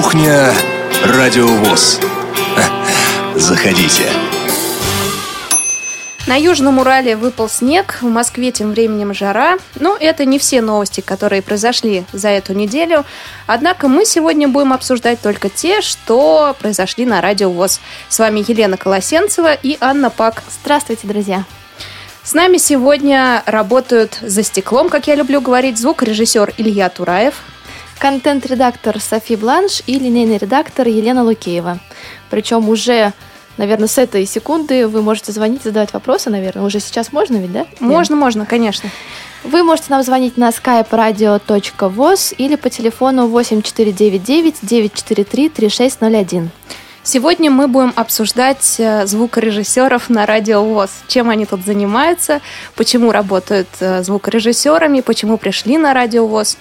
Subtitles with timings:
[0.00, 0.52] Кухня
[1.06, 1.98] Радиовоз.
[3.34, 4.04] Заходите.
[6.28, 9.58] На Южном Урале выпал снег, в Москве тем временем жара.
[9.74, 13.04] Но это не все новости, которые произошли за эту неделю.
[13.48, 17.80] Однако мы сегодня будем обсуждать только те, что произошли на Радио ВОЗ.
[18.08, 20.44] С вами Елена Колосенцева и Анна Пак.
[20.62, 21.44] Здравствуйте, друзья.
[22.22, 27.34] С нами сегодня работают за стеклом, как я люблю говорить, звукорежиссер Илья Тураев.
[27.98, 31.78] Контент-редактор Софи Бланш и линейный редактор Елена Лукеева.
[32.30, 33.12] Причем уже
[33.56, 36.64] наверное, с этой секунды вы можете звонить, задавать вопросы, наверное.
[36.64, 37.66] Уже сейчас можно ведь, да?
[37.80, 38.20] Можно, Лен?
[38.20, 38.88] можно, конечно.
[39.44, 46.50] Вы можете нам звонить на skype radio.voz или по телефону 8499 943 3601.
[47.02, 50.90] Сегодня мы будем обсуждать э, звукорежиссеров на радио ВОЗ.
[51.06, 52.42] Чем они тут занимаются,
[52.74, 56.58] почему работают э, звукорежиссерами, почему пришли на радио ВОЗ.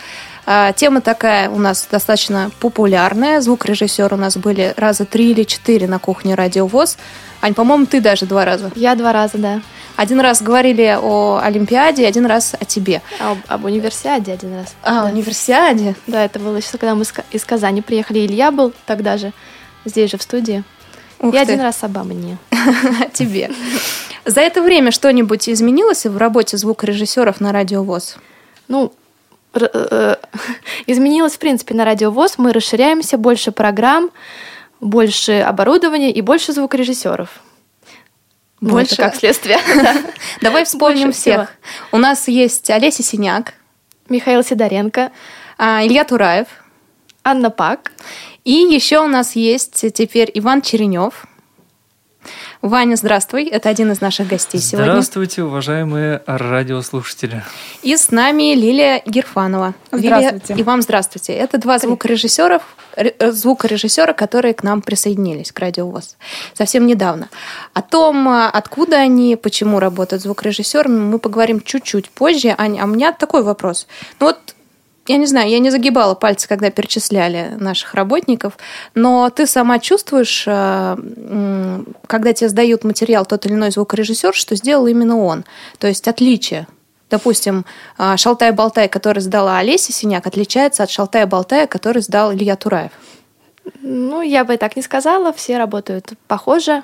[0.49, 3.41] А, тема такая у нас достаточно популярная.
[3.41, 6.97] Звукорежиссеры у нас были раза три или четыре на кухне Радио ВОЗ.
[7.41, 8.71] Ань, по-моему, ты даже два раза.
[8.73, 9.61] Я два раза, да.
[9.97, 13.01] Один раз говорили о Олимпиаде, один раз о тебе.
[13.19, 14.73] Об, об универсиаде один раз.
[14.83, 15.11] А, да.
[15.11, 15.95] универсиаде?
[16.07, 18.25] Да, это было еще когда мы из Казани приехали.
[18.25, 19.33] Илья был тогда же,
[19.83, 20.63] здесь же в студии.
[21.19, 21.43] Ух И ты.
[21.43, 22.37] один раз оба мне.
[23.13, 23.51] Тебе.
[24.23, 28.15] За это время что-нибудь изменилось в работе звукорежиссеров на Радио ВОЗ?
[28.69, 28.93] Ну,
[30.87, 32.37] изменилось, в принципе, на радиовоз.
[32.37, 34.11] Мы расширяемся, больше программ,
[34.79, 37.29] больше оборудования и больше звукорежиссеров.
[38.59, 39.59] Больше как следствие.
[40.41, 41.53] Давай вспомним всех.
[41.91, 43.53] У нас есть Олеся Синяк,
[44.09, 45.11] Михаил Сидоренко,
[45.57, 46.47] а, Илья Тураев,
[47.23, 47.91] Анна Пак.
[48.43, 51.25] И еще у нас есть теперь Иван Черенев.
[52.61, 53.45] Ваня, здравствуй.
[53.45, 54.91] Это один из наших гостей сегодня.
[54.91, 57.43] Здравствуйте, уважаемые радиослушатели.
[57.83, 59.75] И с нами Лилия Герфанова.
[59.91, 60.53] Здравствуйте.
[60.53, 61.33] Лилия, и вам здравствуйте.
[61.33, 62.61] Это два звукорежиссера,
[62.95, 66.17] э, звукорежиссера, которые к нам присоединились, к Радио ВОЗ,
[66.53, 67.29] совсем недавно.
[67.73, 72.55] О том, а, откуда они, почему работают звукорежиссерами, мы поговорим чуть-чуть позже.
[72.57, 73.87] Аня, а у меня такой вопрос.
[74.19, 74.55] Ну вот
[75.09, 78.57] я не знаю, я не загибала пальцы, когда перечисляли наших работников,
[78.95, 84.87] но ты сама чувствуешь, э, когда тебе сдают материал тот или иной звукорежиссер, что сделал
[84.87, 85.45] именно он.
[85.79, 86.67] То есть отличие.
[87.09, 87.65] Допустим,
[87.97, 92.91] э, «Шалтай-болтай», который сдала Олеся Синяк, отличается от «Шалтай-болтая», который сдал Илья Тураев.
[93.81, 95.31] Ну, я бы так не сказала.
[95.33, 96.83] Все работают похоже.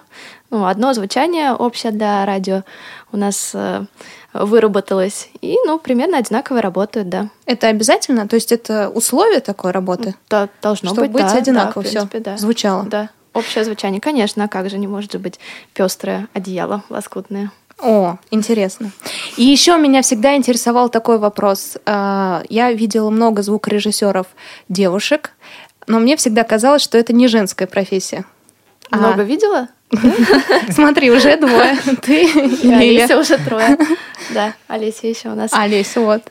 [0.49, 2.63] Ну, одно звучание общее для радио
[3.11, 3.85] у нас э,
[4.33, 5.29] выработалось.
[5.41, 7.29] И, ну, примерно одинаково работают, да.
[7.45, 8.27] Это обязательно?
[8.27, 10.15] То есть это условие такой работы?
[10.29, 12.37] Да, должно Чтобы быть, быть да, одинаково да, все да.
[12.37, 12.83] звучало?
[12.83, 13.09] Да.
[13.33, 15.39] Общее звучание, конечно, как же не может же быть
[15.73, 17.51] пестрое одеяло лоскутное.
[17.79, 18.91] О, интересно.
[19.35, 21.77] И еще меня всегда интересовал такой вопрос.
[21.85, 24.27] А, я видела много звукорежиссеров
[24.69, 25.31] девушек,
[25.87, 28.25] но мне всегда казалось, что это не женская профессия.
[28.91, 29.25] Много а...
[29.25, 29.69] видела?
[30.69, 31.77] Смотри, уже двое.
[32.01, 33.77] Ты и Олеся уже трое.
[34.33, 35.51] Да, Олеся еще у нас.
[35.53, 36.23] Олеся, вот.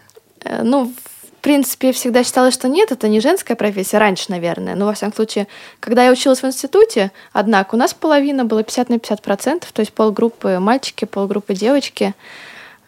[0.44, 4.74] Э, ну, в принципе, всегда считала, что нет, это не женская профессия, раньше, наверное.
[4.74, 5.46] Но, во всяком случае,
[5.78, 9.80] когда я училась в институте, однако, у нас половина было 50 на 50 процентов, то
[9.80, 12.14] есть полгруппы мальчики, полгруппы девочки.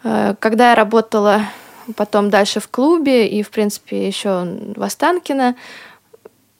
[0.04, 1.42] Э, когда я работала
[1.96, 5.54] потом дальше в клубе и, в принципе, еще в Останкино,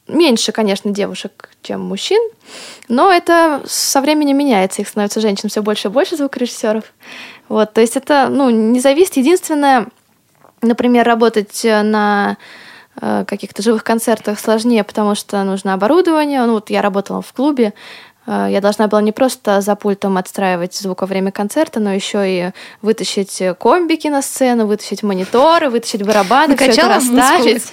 [0.07, 2.21] меньше, конечно, девушек, чем мужчин,
[2.89, 6.85] но это со временем меняется, их становится женщин все больше и больше звукорежиссеров.
[7.49, 9.17] Вот, то есть это, ну, не зависит.
[9.17, 9.87] Единственное,
[10.63, 12.37] например, работать на
[13.01, 16.45] э, каких-то живых концертах сложнее, потому что нужно оборудование.
[16.45, 17.75] Ну, вот я работала в клубе,
[18.27, 22.25] э, я должна была не просто за пультом отстраивать звук во время концерта, но еще
[22.27, 22.51] и
[22.81, 27.73] вытащить комбики на сцену, вытащить мониторы, вытащить барабаны, все это расставить.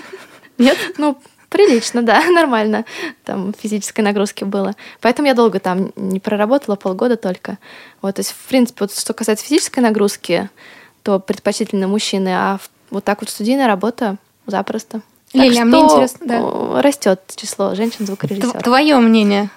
[0.57, 0.77] Нет?
[0.97, 1.17] Ну,
[1.51, 2.85] Прилично, да, нормально.
[3.25, 4.73] Там физической нагрузки было.
[5.01, 7.57] Поэтому я долго там не проработала, полгода только.
[8.01, 10.49] Вот, то есть, в принципе, вот, что касается физической нагрузки,
[11.03, 14.15] то предпочтительно мужчины, а вот так вот студийная работа
[14.45, 15.01] запросто.
[15.33, 16.81] Лилия, мне интересно, да.
[16.81, 18.63] растет число женщин-звукорежиссеров.
[18.63, 19.49] Твое мнение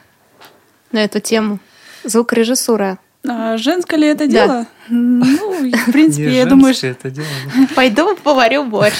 [0.90, 1.60] на эту тему?
[2.02, 4.46] Звукорежиссура а женское ли это дело?
[4.48, 4.66] Да.
[4.88, 6.88] Ну, в принципе, я думаю, что...
[6.88, 7.26] это дело.
[7.74, 8.94] Пойду поварю борщ.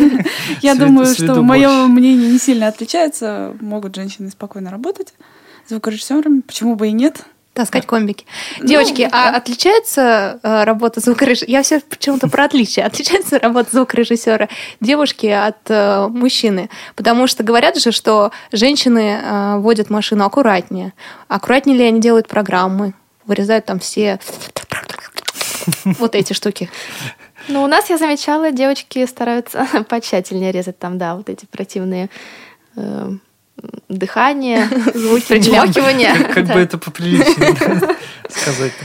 [0.62, 3.54] Я думаю, что мое мнение не сильно отличается.
[3.60, 5.14] Могут женщины спокойно работать
[5.68, 6.40] звукорежиссерами.
[6.40, 7.24] Почему бы и нет?
[7.52, 8.26] Таскать комбики.
[8.60, 11.50] Ну, Девочки, а отличается э, работа звукорежиссера?
[11.50, 12.84] Я все почему-то про отличие.
[12.84, 14.48] Отличается работа звукорежиссера
[14.80, 16.70] девушки от э, мужчины?
[16.94, 20.92] Потому что говорят же, что женщины э, водят машину аккуратнее.
[21.28, 22.94] Аккуратнее ли они делают программы?
[23.30, 24.18] Вырезают там все
[25.84, 26.68] вот эти штуки.
[27.48, 32.10] Ну, у нас, я замечала, девочки стараются потщательнее резать там, да, вот эти противные
[32.76, 33.10] э,
[33.88, 36.14] дыхание, звуки причмокивания.
[36.34, 37.96] Как бы это поприличнее
[38.28, 38.84] сказать-то.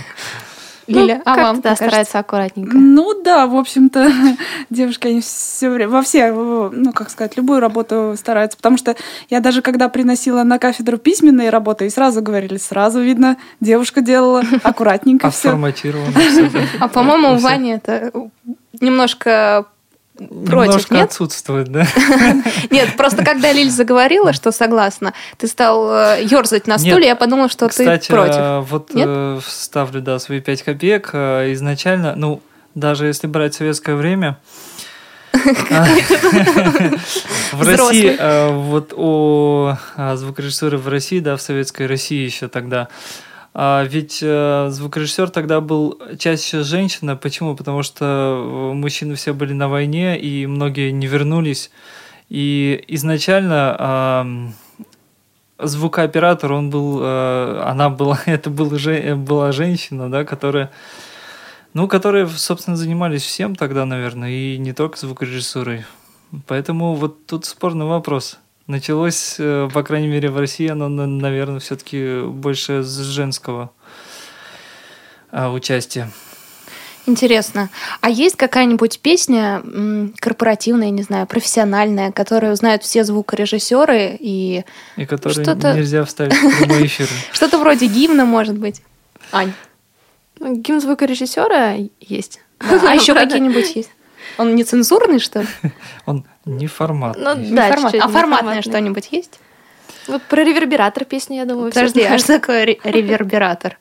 [0.88, 2.78] Лиля, ну, а вам да, старается аккуратненько.
[2.78, 4.12] Ну да, в общем-то,
[4.70, 8.58] девушки, они все время, во все, ну, как сказать, любую работу стараются.
[8.58, 8.96] Потому что
[9.30, 14.44] я даже когда приносила на кафедру письменные работы, и сразу говорили, сразу видно, девушка делала
[14.64, 15.50] аккуратненько все.
[16.80, 18.12] А по-моему, у Вани это
[18.80, 19.66] немножко
[20.18, 21.06] против, Немножко нет?
[21.06, 21.88] отсутствует, да?
[22.70, 27.50] Нет, просто когда Лиль заговорила, что согласна, ты стал э, ерзать на стуле, я подумала,
[27.50, 28.02] что ты против.
[28.02, 31.10] Кстати, вот э, ставлю, да, свои пять копеек.
[31.14, 32.42] Э, изначально, ну,
[32.76, 34.38] даже если брать советское время,
[35.34, 35.42] в
[37.62, 38.18] России,
[38.70, 39.76] вот о
[40.16, 42.88] звукорежиссуре в России, да, в советской России еще тогда, а
[43.58, 47.16] ведь э, звукорежиссер тогда был чаще женщина.
[47.16, 47.56] Почему?
[47.56, 51.72] Потому что э, мужчины все были на войне, и многие не вернулись.
[52.28, 54.54] И изначально
[55.58, 58.72] звукооператор, он был, э, она была, это был,
[59.16, 60.72] была женщина, да, которая,
[61.74, 65.86] ну, которые, собственно, занимались всем тогда, наверное, и не только звукорежиссурой.
[66.48, 68.40] Поэтому вот тут спорный вопрос.
[68.68, 73.72] Началось, э, по крайней мере, в России оно, наверное, все-таки больше с женского
[75.32, 76.10] а, участия.
[77.06, 77.70] Интересно.
[78.02, 79.62] А есть какая-нибудь песня
[80.20, 84.64] корпоративная, не знаю, профессиональная, которую знают все звукорежиссеры и...
[84.98, 85.46] И которую
[85.76, 87.08] нельзя вставить в прямой эфир.
[87.32, 88.82] Что-то вроде гимна, может быть.
[89.32, 89.54] Ань.
[90.40, 92.42] Ну, гимн звукорежиссера есть.
[92.60, 93.92] А еще какие-нибудь есть?
[94.38, 95.48] Он не цензурный, что ли?
[96.06, 97.18] Он не формат.
[97.18, 97.96] Ну, да, формат.
[97.96, 99.40] А форматное что-нибудь есть?
[100.08, 103.78] Вот про ревербератор песню, я думаю, Подожди, а что такое ревербератор?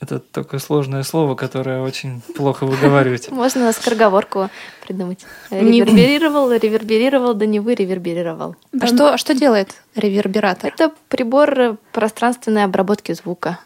[0.00, 3.30] Это такое сложное слово, которое очень плохо выговаривать.
[3.30, 4.50] Можно скороговорку
[4.86, 5.24] придумать.
[5.50, 8.56] Реверберировал, реверберировал, да не вы реверберировал.
[8.78, 10.72] А что, что делает ревербератор?
[10.74, 13.60] Это прибор пространственной обработки звука.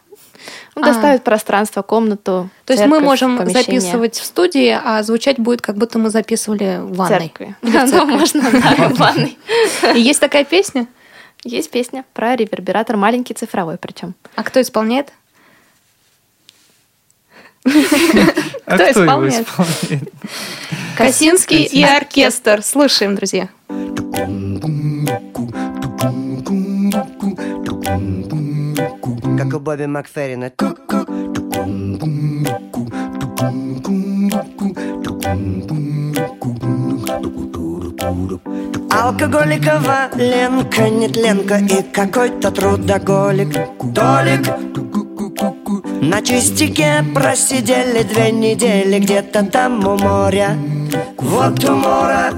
[0.75, 0.87] Он а.
[0.87, 2.49] доставит пространство, комнату.
[2.65, 3.81] То есть мы можем помещение.
[3.81, 7.19] записывать в студии, а звучать будет, как будто мы записывали в ванной.
[7.19, 7.55] Церкви.
[7.61, 9.37] Ну, можно, да, в ванной.
[9.95, 10.87] И есть такая песня?
[11.43, 14.13] Есть песня про ревербератор, маленький цифровой причем.
[14.35, 15.13] А кто исполняет?
[18.65, 19.47] А кто исполняет?
[20.97, 22.61] Косинский и оркестр.
[22.61, 23.49] Слушаем, друзья.
[29.49, 30.51] Как у Бобби Макферрина.
[38.91, 43.53] Алкоголика Валенка, нетленка и какой-то трудоголик
[43.95, 44.47] Толик
[46.01, 50.57] На чистике просидели две недели где-то там у моря
[51.17, 52.33] Вот у моря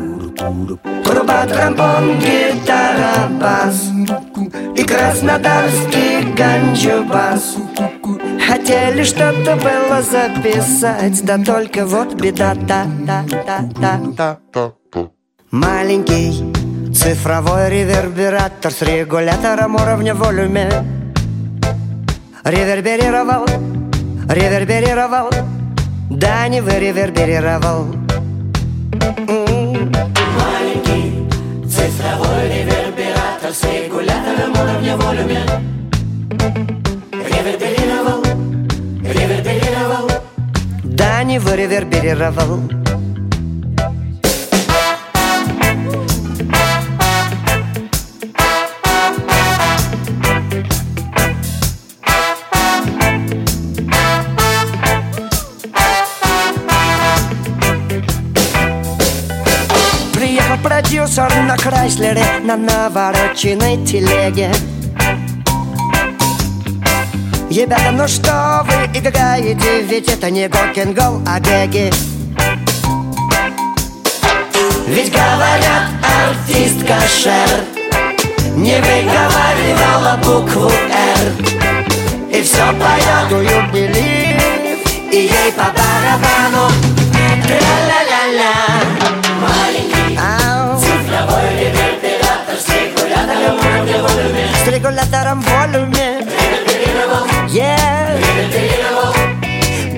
[1.03, 4.00] Труба, тромбон, гитара, бас
[4.91, 7.55] краснодарский ганджубас.
[8.47, 14.71] Хотели что-то было записать Да только вот беда та та та та та
[15.51, 16.43] Маленький
[16.93, 20.69] цифровой ревербератор С регулятором уровня волюме
[22.43, 23.45] Реверберировал,
[24.27, 25.29] реверберировал.
[26.09, 27.85] Да не вы реверберировал.
[31.69, 33.20] Цифровой ревербератор
[33.53, 35.41] с регулятором уровня волюме
[37.11, 38.23] Реверберировал,
[39.03, 40.09] реверберировал
[40.83, 42.80] Да, не выреверберировал
[61.01, 64.51] продюсер на Крайслере на навороченной телеге
[67.49, 71.91] Ребята, ну что вы играете, ведь это не гокенгол, а геги
[74.87, 77.65] Ведь говорят, артистка Шер
[78.55, 81.31] Не выговаривала букву «Р»
[82.29, 86.69] И все поет «Do you believe?» И ей по барабану
[87.43, 88.70] Тра-ля-ля-ля
[94.91, 96.27] Регулятором волюме
[97.47, 98.19] Yeah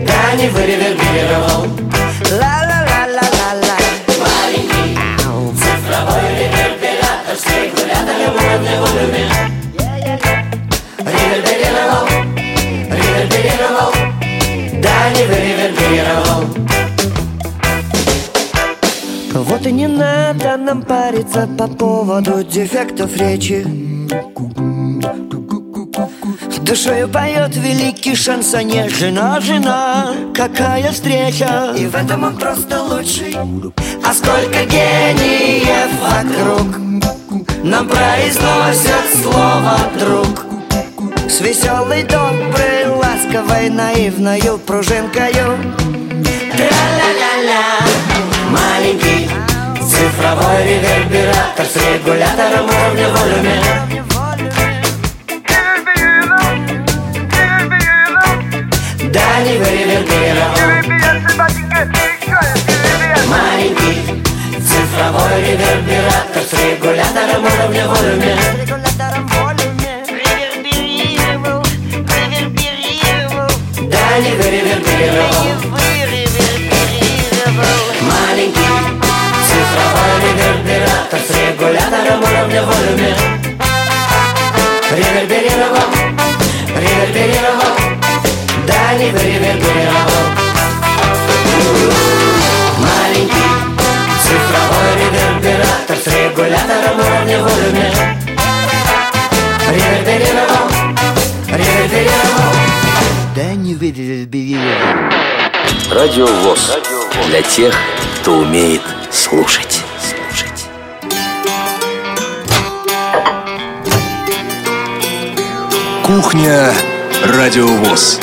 [0.06, 1.66] Да, не выревербировал
[2.30, 3.78] Ла-ла-ла-ла-ла-ла
[4.22, 4.96] Маленький
[5.58, 9.26] цифровой ревербератор С регулятором волюме
[11.00, 12.06] Реверберировал
[12.92, 13.92] Реверберировал
[14.80, 16.42] Да, не выревербировал
[19.34, 23.66] Вот и не надо нам париться по поводу дефектов речи
[26.74, 28.90] Душою поет великий шансонер.
[28.90, 31.72] Жена, жена, какая встреча.
[31.78, 33.38] И в этом он просто лучший.
[34.04, 36.68] А сколько гениев вокруг.
[37.64, 40.46] Нам произносят слово «друг»
[41.30, 45.60] С веселой, доброй, ласковой, наивною пружинкою.
[46.58, 47.86] Тра-ля-ля-ля.
[48.50, 49.30] Маленький
[49.80, 53.94] цифровой ревербератор С регулятором уровня волюме
[59.34, 60.54] Да не выревербировал
[63.28, 64.22] Маленький
[64.62, 68.38] цифровой ревербератор С регулятором уровня волюме
[73.82, 75.34] Да не выревербировал
[78.02, 78.70] Маленький
[79.48, 83.16] цифровой ревербератор С регулятором уровня волюме
[84.92, 85.90] Реверберировал,
[86.78, 87.83] реверберировал Да
[88.96, 90.24] не выреверберировал
[92.78, 93.50] Маленький
[94.24, 97.92] цифровой ревербератор С регулятором уровня волюме
[99.70, 100.68] Реверберировал,
[101.48, 102.54] реверберировал
[103.36, 105.14] Да не выреверберировал
[105.92, 106.78] Радио ВОЗ.
[107.28, 107.74] Для тех,
[108.22, 108.82] кто умеет
[109.12, 109.82] слушать.
[110.02, 110.66] Слушать.
[116.04, 116.74] Кухня
[117.26, 118.20] Радио ВОЗ.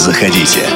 [0.00, 0.66] Заходите.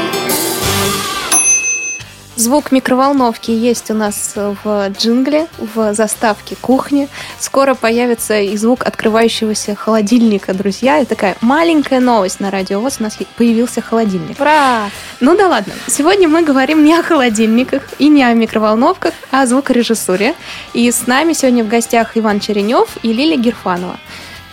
[2.37, 7.09] Звук микроволновки есть у нас в джингле, в заставке кухни.
[7.39, 10.99] Скоро появится и звук открывающегося холодильника, друзья.
[10.99, 12.81] И такая маленькая новость на радио.
[12.81, 14.39] Вот у нас появился холодильник.
[14.39, 14.91] Ура!
[15.21, 15.73] Ну да ладно.
[15.87, 20.35] Сегодня мы говорим не о холодильниках и не о микроволновках, а о звукорежиссуре.
[20.75, 23.99] И с нами сегодня в гостях Иван Черенев и Лилия Герфанова.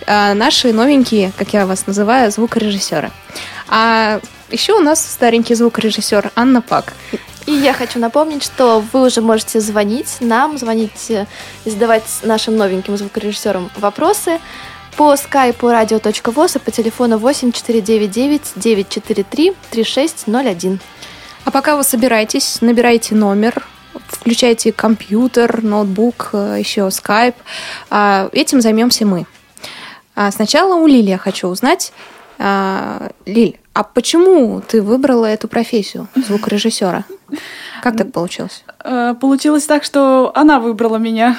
[0.06, 3.10] А, Наши новенькие, как я вас называю, звукорежиссеры.
[3.68, 4.20] А
[4.52, 6.92] еще у нас старенький звукорежиссер Анна Пак.
[7.46, 11.26] И я хочу напомнить, что вы уже можете звонить нам, звонить э,
[11.64, 14.38] и задавать нашим новеньким звукорежиссерам вопросы
[14.96, 20.80] по скайпу radio.voz и по телефону 8499 943 3601.
[21.44, 23.66] А пока вы собираетесь, набирайте номер,
[24.06, 27.34] включайте компьютер, ноутбук, э, еще скайп.
[27.90, 29.26] А, Этим займемся мы.
[30.14, 31.92] А Сначала у Лили я хочу узнать.
[32.38, 37.04] а, Лиль, а почему ты выбрала эту профессию звукорежиссера?
[37.82, 38.64] Как так получилось?
[38.84, 41.38] Э, Получилось так, что она выбрала меня.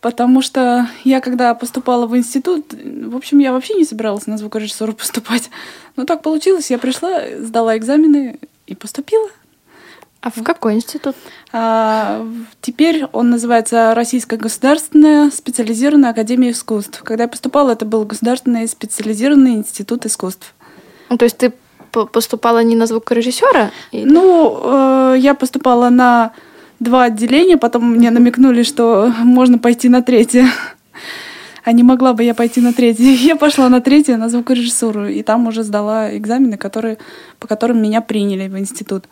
[0.00, 4.92] Потому что я, когда поступала в институт, в общем, я вообще не собиралась на звукорежиссуру
[4.94, 5.50] поступать.
[5.96, 9.28] Но так получилось, я пришла, сдала экзамены и поступила.
[10.20, 11.14] А в какой институт?
[11.52, 12.26] А,
[12.60, 17.00] теперь он называется Российская государственная специализированная академия искусств.
[17.02, 20.54] Когда я поступала, это был Государственный специализированный институт искусств.
[21.08, 21.52] Ну, то есть ты
[21.90, 23.70] поступала не на звукорежиссера?
[23.92, 26.32] Ну, э, я поступала на
[26.80, 30.48] два отделения, потом мне намекнули, что можно пойти на третье.
[31.64, 33.04] А не могла бы я пойти на третье.
[33.26, 36.98] Я пошла на третье, на звукорежиссуру, и там уже сдала экзамены, которые,
[37.40, 39.06] по которым меня приняли в институт.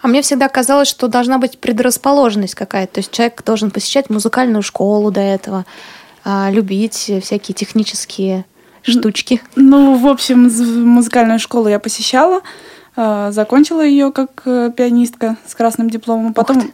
[0.00, 2.94] А мне всегда казалось, что должна быть предрасположенность какая-то.
[2.94, 5.64] То есть человек должен посещать музыкальную школу до этого,
[6.24, 8.46] а, любить всякие технические
[8.82, 9.42] штучки.
[9.56, 10.50] Ну, в общем,
[10.84, 12.42] музыкальную школу я посещала,
[12.96, 16.34] э, закончила ее как э, пианистка с красным дипломом.
[16.34, 16.70] Потом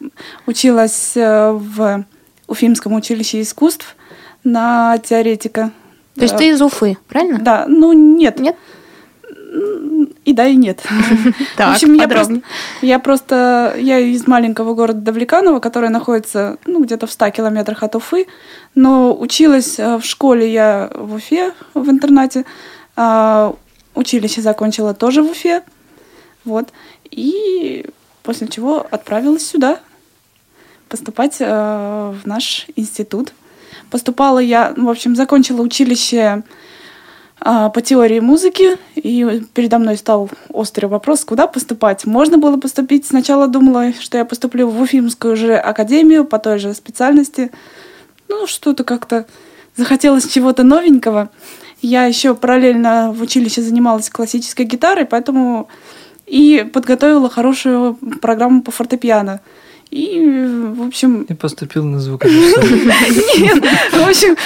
[0.47, 2.05] училась э, в
[2.47, 3.97] Уфимском училище искусств
[4.45, 5.71] на теоретика.
[6.15, 7.39] То есть ты из Уфы, правильно?
[7.39, 8.41] Да, ну нет.
[8.41, 8.57] Нет?
[10.25, 10.83] И да, и нет.
[11.57, 12.43] Так, в общем, я подробнее.
[12.43, 17.83] просто, я просто, я из маленького города Давлеканово, который находится, ну, где-то в 100 километрах
[17.83, 18.27] от Уфы,
[18.75, 22.45] но училась э, в школе я в Уфе, в интернате,
[22.97, 23.55] а
[23.95, 25.63] училище закончила тоже в Уфе,
[26.45, 26.69] вот,
[27.11, 27.87] и
[28.23, 29.81] после чего отправилась сюда
[30.89, 31.45] поступать э,
[32.23, 33.33] в наш институт.
[33.91, 36.43] Поступала я, ну, в общем, закончила училище
[37.41, 42.05] по теории музыки, и передо мной стал острый вопрос, куда поступать.
[42.05, 46.75] Можно было поступить, сначала думала, что я поступлю в Уфимскую же академию по той же
[46.75, 47.51] специальности.
[48.29, 49.27] Ну, что-то как-то
[49.77, 51.31] захотелось чего-то новенького.
[51.81, 55.69] Я еще параллельно в училище занималась классической гитарой, поэтому
[56.27, 59.41] и подготовила хорошую программу по фортепиано.
[59.91, 60.21] И,
[60.77, 62.63] в общем, И поступил на звукорежиссера.
[63.39, 64.37] нет, в общем,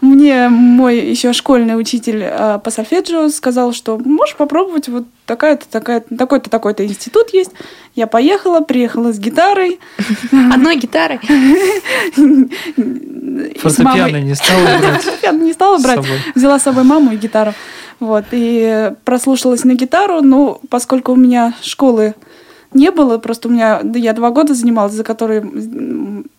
[0.00, 6.00] мне мой еще школьный учитель э, по сольфеджио сказал, что можешь попробовать вот такая-то, такая
[6.00, 7.52] такой-то, такой-то институт есть.
[7.94, 9.78] Я поехала, приехала с гитарой.
[10.52, 11.20] Одной гитарой.
[13.58, 16.04] Фортепиано не стала брать Фортепиано не стала брать.
[16.34, 17.54] Взяла с собой маму и гитару.
[18.00, 22.16] Вот, и прослушалась на гитару, но поскольку у меня школы
[22.74, 25.44] не было, просто у меня, да, я два года занималась, за которые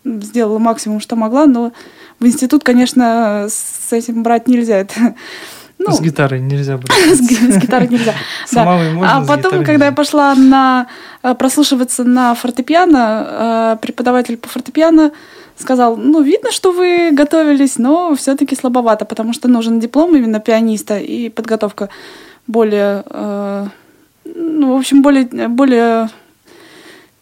[0.03, 1.71] сделала максимум, что могла, но
[2.19, 4.77] в институт, конечно, с этим брать нельзя.
[4.77, 5.15] Это,
[5.79, 6.97] ну, С гитарой нельзя брать.
[7.15, 8.13] с ги- с гитарой нельзя.
[8.51, 8.65] Да.
[8.65, 10.87] можно, А потом, когда я пошла на
[11.23, 15.11] э, прослушиваться на фортепиано, э, преподаватель по фортепиано
[15.57, 20.97] сказал, ну, видно, что вы готовились, но все-таки слабовато, потому что нужен диплом именно пианиста
[20.97, 21.89] и подготовка
[22.47, 23.67] более, э,
[24.25, 26.09] ну, в общем, более, более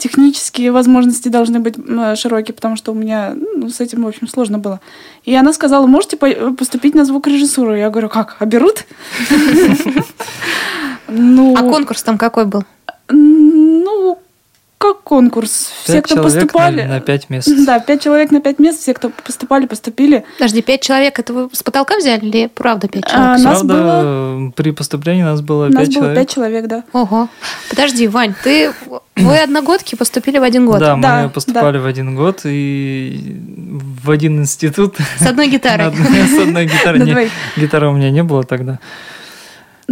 [0.01, 4.27] технические возможности должны быть м, широкие, потому что у меня ну, с этим, в общем,
[4.27, 4.79] сложно было.
[5.23, 7.75] И она сказала, можете по- поступить на звукорежиссуру?
[7.75, 8.85] Я говорю, как, а берут?
[11.13, 12.63] Ну, А конкурс там какой был?
[13.09, 14.17] ну,
[14.81, 15.71] как конкурс.
[15.83, 16.81] Все, Пять кто человек на- поступали...
[16.83, 17.47] на пять мест.
[17.65, 20.25] Да, пять человек на пять мест, все, кто поступали, поступили.
[20.37, 23.43] Подожди, пять человек, это вы с потолка взяли или правда пять А, человек?
[23.45, 26.17] нас Правда, было- при поступлении нас было У нас пять было человек.
[26.17, 26.83] пять человек, да.
[26.93, 27.29] Ого.
[27.69, 28.73] Подожди, Вань, ты
[29.15, 33.37] вы одногодки поступили в один год Да, мы Да, поступали в один год и
[34.03, 34.95] в один институт.
[35.19, 35.93] с одной гитарой.
[35.93, 37.29] С одной гитарой.
[37.55, 38.79] Гитары у меня не было тогда.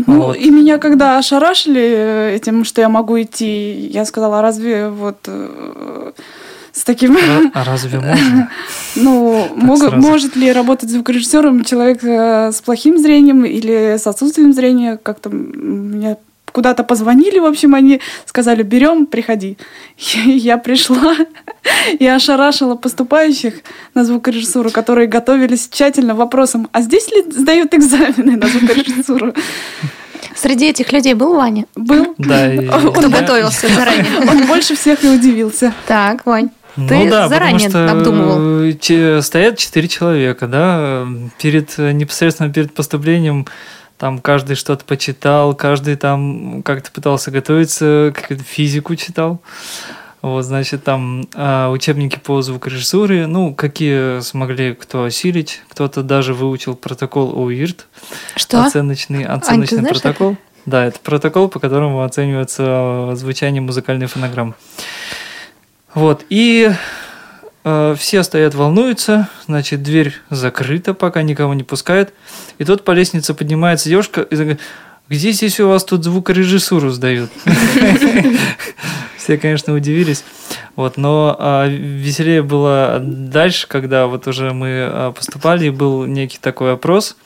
[0.08, 0.38] Ну, Вот.
[0.38, 5.18] и меня когда ошарашили э, этим, что я могу идти, я сказала, а разве вот
[5.28, 6.12] э,
[6.72, 7.18] с таким...
[7.18, 8.50] Ра- А разве можно?
[8.96, 9.96] Ну, сразу.
[9.98, 14.98] может ли работать звукорежиссером человек э, с плохим зрением или с отсутствием зрения?
[15.02, 16.18] Как-то м, мне
[16.60, 19.58] куда-то позвонили, в общем, они сказали, берем, приходи.
[20.26, 21.16] Я пришла
[22.00, 23.54] и ошарашила поступающих
[23.96, 29.34] на звукорежиссуру, которые готовились тщательно вопросом, а здесь ли сдают экзамены на звукорежиссуру?
[30.36, 32.14] Среди этих людей был Ваня, Был.
[32.18, 34.20] Да, и кто я- готовился заранее.
[34.30, 35.74] Он больше всех и удивился.
[35.88, 38.64] Так, Вань, Ну ты да, потому заранее что обдумывал.
[38.64, 41.08] э, че- стоят четыре человека, да,
[41.42, 43.46] перед э, непосредственно перед поступлением
[44.00, 49.42] там каждый что-то почитал, каждый там как-то пытался готовиться, какую-то физику читал.
[50.22, 56.76] Вот, значит, там а, учебники по звукорежиссуре, ну, какие смогли кто осилить, кто-то даже выучил
[56.76, 57.88] протокол ОИРТ,
[58.36, 58.66] Что?
[58.66, 60.38] оценочный, оценочный знаешь протокол.
[60.66, 62.64] Да, это протокол, по которому оценивается
[63.12, 64.56] э, звучание музыкальной фонограммы.
[65.94, 66.74] Вот, и э,
[67.98, 72.14] все стоят, волнуются, значит, дверь закрыта, пока никого не пускают.
[72.58, 74.60] И тут по лестнице поднимается девушка и говорит,
[75.10, 77.32] где здесь у вас тут звукорежиссуру сдают?
[79.18, 80.24] Все, конечно, удивились.
[80.76, 86.38] Вот, но а, веселее было дальше, когда вот уже мы а, поступали, и был некий
[86.40, 87.18] такой опрос,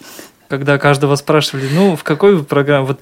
[0.47, 2.99] когда каждого спрашивали, ну, в какой вы программе, вот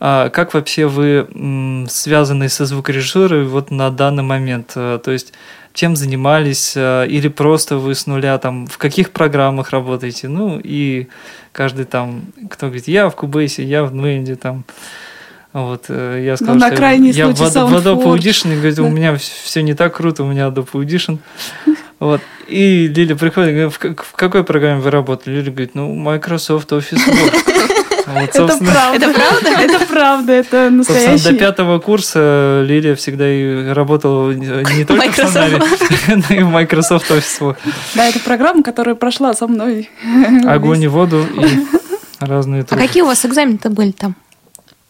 [0.00, 4.72] а, как вообще вы м, связаны со звукорежиссурой вот на данный момент?
[4.74, 5.32] А, То есть
[5.74, 10.28] чем занимались, а, или просто вы с нуля там, в каких программах работаете?
[10.28, 11.08] Ну, и
[11.52, 14.64] каждый там, кто говорит, я в Кубейсе, я в Нвенде, там,
[15.52, 18.04] вот, э, я сказал, Ну, на что я в в Adobe.
[18.04, 21.18] Audition, и говорит, у меня все не так круто, у меня Adobe Audition.
[22.00, 22.20] Вот.
[22.48, 25.36] И Лиля приходит говорит, в, в какой программе вы работали?
[25.36, 27.53] Лиля говорит, ну, Microsoft Office Word.
[28.06, 28.96] Вот, Это собственно, правда.
[29.06, 29.48] Это правда?
[29.60, 35.32] Это правда, это собственно, до пятого курса Лилия всегда и работала не только в Microsoft.
[35.32, 35.60] Сонаре,
[36.28, 37.56] но и в Microsoft Office.
[37.94, 39.88] Да, это программа, которая прошла со мной.
[40.46, 41.66] Огонь и воду и
[42.20, 42.86] разные А трубы.
[42.86, 44.14] какие у вас экзамены-то были там?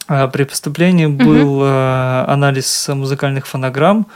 [0.07, 4.07] А При поступлении был э, анализ музыкальных фонограмм.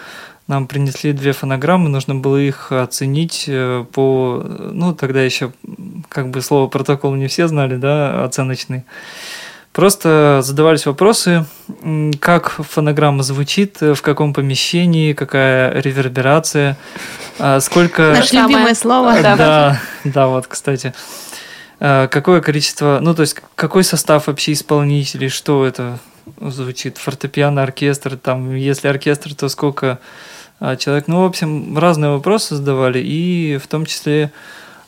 [0.48, 4.42] Нам принесли две фонограммы, нужно было их оценить э, по...
[4.42, 5.52] Ну, тогда еще
[6.08, 8.84] как бы слово протокол не все знали, да, оценочный.
[9.72, 11.44] Просто задавались вопросы,
[12.18, 16.78] как фонограмма звучит, э, в каком помещении, какая реверберация,
[17.38, 18.14] а, сколько...
[18.14, 19.20] Наше любимое слово.
[19.20, 20.94] Да, да, да, вот, кстати.
[21.78, 25.98] Э, Какое количество, ну, то есть, какой состав вообще исполнителей, что это
[26.40, 26.96] звучит?
[26.96, 29.98] Фортепиано, оркестр, там, если оркестр, то сколько а,
[30.78, 31.08] человек?
[31.08, 34.32] Ну, в общем, разные вопросы задавали, и в том числе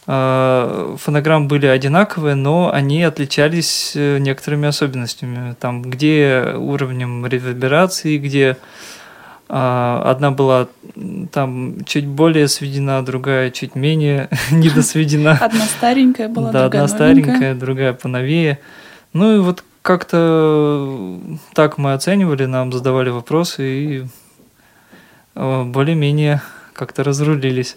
[0.06, 5.54] э, фонограммы были одинаковые, но они отличались э, некоторыми особенностями.
[5.60, 8.56] Там, где уровнем реверберации, где
[9.52, 10.68] а, одна была
[11.32, 15.32] там чуть более сведена, другая чуть менее недосведена.
[15.40, 17.24] Одна старенькая была, Да, другая одна новенькая.
[17.24, 18.60] старенькая, другая поновее.
[19.12, 21.18] Ну и вот как-то
[21.52, 24.04] так мы оценивали, нам задавали вопросы и
[25.34, 27.76] более-менее как-то разрулились.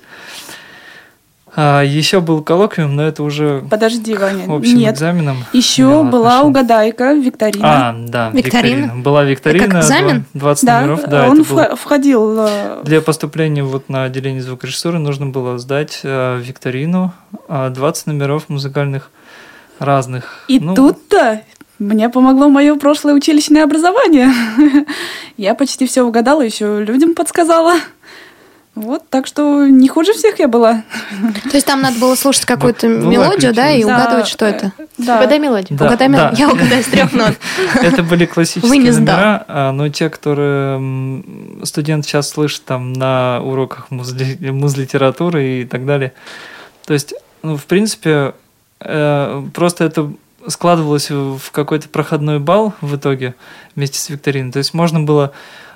[1.55, 4.45] А, еще был коллоквиум, но это уже Подожди, Ваня.
[4.51, 4.95] общим Нет.
[4.95, 5.37] экзаменом.
[5.53, 6.49] Еще была отношение.
[6.49, 7.89] угадайка, викторина.
[7.89, 8.75] А, да, Викторина?
[8.85, 9.01] викторина.
[9.03, 9.67] Была викторина.
[9.67, 10.25] как экзамен?
[10.33, 11.01] два- 20 да, номеров.
[11.07, 16.39] Да, он это входил э, Для поступления вот на отделение звукорежиссуры нужно было сдать э,
[16.41, 17.13] викторину,
[17.47, 19.11] э, 20 номеров музыкальных
[19.77, 20.45] разных.
[20.47, 21.41] И Ну, тут-то
[21.87, 24.31] мне помогло мое прошлое училищное образование.
[25.37, 27.75] Я почти все угадала, еще людям подсказала.
[28.75, 30.81] Вот, так что не хуже всех я была.
[31.43, 33.85] То есть там надо было слушать какую-то Была мелодию, да, и креативность.
[33.85, 34.71] угадывать, Да, что это.
[34.79, 35.17] э, Да.
[35.17, 35.77] Угадай мелодию.
[35.77, 36.13] Да, Угадай да.
[36.17, 36.39] мелодию.
[36.47, 37.33] Я угадаю с трех нот.
[37.83, 39.15] Это были Вы классические не сдал.
[39.15, 45.65] номера, а, но те, которые м, студент сейчас слышит там на уроках музли- музлитературы и
[45.65, 46.13] так далее.
[46.87, 48.33] То есть, ну, в принципе,
[48.79, 50.11] э, просто это
[50.47, 53.35] складывалось в какой-то проходной балл в итоге
[53.75, 54.51] вместе с викториной.
[54.51, 55.33] То есть можно было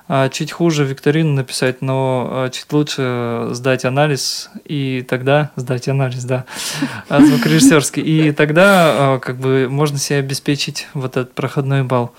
[0.09, 6.23] а, чуть хуже викторину написать, но а, чуть лучше сдать анализ, и тогда сдать анализ,
[6.23, 6.45] да,
[7.09, 12.13] звукорежиссерский, и тогда а, как бы можно себе обеспечить вот этот проходной балл.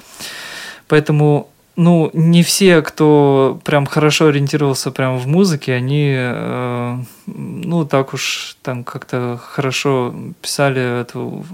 [0.86, 8.14] Поэтому ну, не все, кто прям хорошо ориентировался прям в музыке, они, э, ну, так
[8.14, 11.44] уж там как-то хорошо писали эту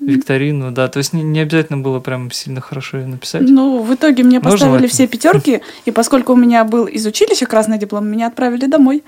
[0.00, 3.42] викторину, да, то есть не, не обязательно было прям сильно хорошо ее написать.
[3.42, 4.88] Ну, в итоге мне Но поставили желательно.
[4.88, 9.02] все пятерки, и поскольку у меня был из училища красный диплом, меня отправили домой.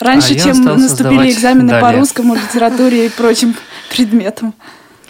[0.00, 2.00] Раньше, А чем наступили экзамены по далее.
[2.00, 3.54] русскому, литературе и прочим
[3.90, 4.54] предметам.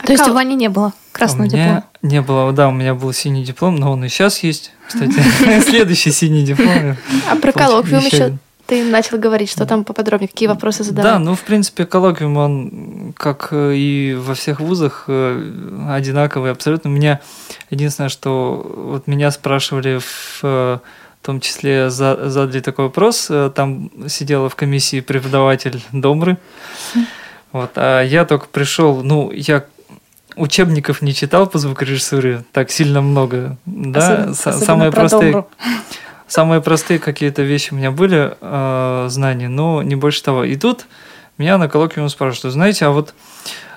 [0.04, 1.84] То есть у Вани не было у красного меня диплома.
[2.02, 5.12] не было, да, у меня был синий диплом, но он и сейчас есть, кстати.
[5.68, 6.96] Следующий синий диплом.
[7.28, 8.38] А про коллоквиум еще.
[8.68, 11.12] Ты начал говорить, что там поподробнее, какие вопросы задавать.
[11.14, 16.88] Да, ну, в принципе, коллоквиум, он, как э, и во всех вузах, э, одинаковый абсолютно.
[16.88, 17.20] Меня
[17.70, 20.78] единственное, что вот меня спрашивали в э,
[21.22, 26.36] том числе за- задали такой вопрос, там сидела в комиссии преподаватель Домры,
[27.52, 29.64] вот, а я только пришел, ну, я
[30.36, 35.32] учебников не читал по звукорежиссуре так сильно много, да, Особенно- Са- особенно самые про простые
[35.32, 35.48] Домру.
[36.28, 40.44] Самые простые какие-то вещи у меня были, э, знания, но не больше того.
[40.44, 40.84] И тут
[41.38, 43.14] меня на коллоквиуме спрашивают, знаете, а вот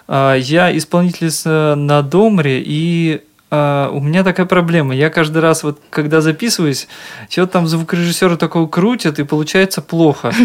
[0.09, 4.95] э, я исполнитель э, на Домре, и у меня такая проблема.
[4.95, 6.87] Я каждый раз, вот когда записываюсь,
[7.29, 10.33] что-то там звукорежиссеры такого крутят, и получается плохо.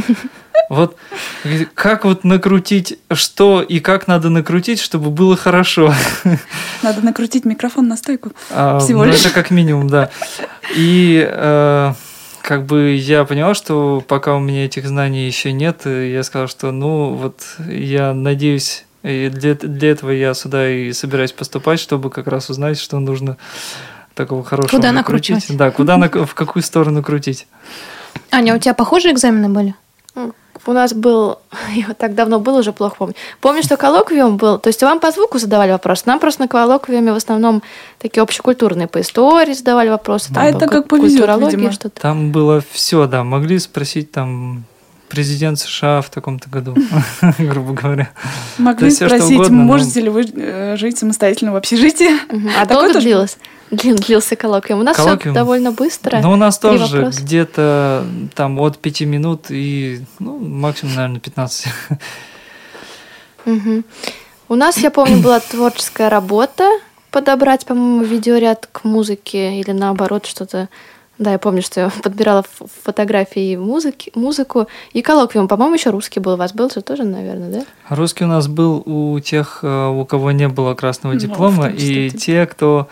[0.68, 0.96] Вот
[1.74, 5.94] как вот накрутить, что и как надо накрутить, чтобы было хорошо.
[6.82, 8.32] Надо накрутить микрофон на стойку.
[8.50, 9.20] А, Всего ну, лишь.
[9.20, 10.10] Это как минимум, да.
[10.74, 11.92] И э,
[12.42, 16.72] как бы я понял, что пока у меня этих знаний еще нет, я сказал, что
[16.72, 22.26] ну вот я надеюсь, и для, для этого я сюда и собираюсь поступать, чтобы как
[22.26, 23.36] раз узнать, что нужно
[24.14, 25.36] такого хорошего Куда накрутить.
[25.36, 25.58] накручивать.
[25.58, 27.46] Да, куда в какую сторону крутить.
[28.32, 29.74] Аня, у тебя похожие экзамены были?
[30.68, 31.38] У нас был,
[31.74, 33.14] я так давно был, уже плохо помню.
[33.40, 37.12] Помню, что коллоквиум был, то есть вам по звуку задавали вопросы, нам просто на коллоквиуме
[37.12, 37.62] в основном
[37.98, 40.34] такие общекультурные, по истории задавали вопросы.
[40.34, 41.70] там А это как повезет, видимо.
[41.70, 42.00] что-то.
[42.00, 43.22] Там было все, да.
[43.22, 44.64] Могли спросить там
[45.08, 46.76] президент США в таком-то году,
[47.38, 48.10] грубо говоря.
[48.58, 52.10] Могли спросить, угодно, но- можете ли вы э, жить самостоятельно в общежитии?
[52.58, 53.38] А Такое долго тоже длилось?
[53.70, 54.80] Длин- Длился коллоквиум.
[54.80, 56.20] У нас все довольно быстро.
[56.22, 57.20] Ну, у нас Три тоже вопроса.
[57.20, 61.66] где-то там от 5 минут и ну, максимум, наверное, 15.
[63.44, 63.84] Мгм.
[64.48, 66.68] У нас, я помню, была творческая работа
[67.10, 70.68] подобрать, по-моему, видеоряд к музыке или наоборот что-то.
[71.18, 72.44] Да, я помню, что я подбирала
[72.84, 74.66] фотографии и музыки, музыку.
[74.92, 76.34] И коллоквиум, по-моему, еще русский был.
[76.34, 77.64] У вас был же тоже, наверное, да?
[77.88, 82.10] Русский у нас был у тех, э, у кого не было красного Ну, диплома, и
[82.10, 82.88] те, кто...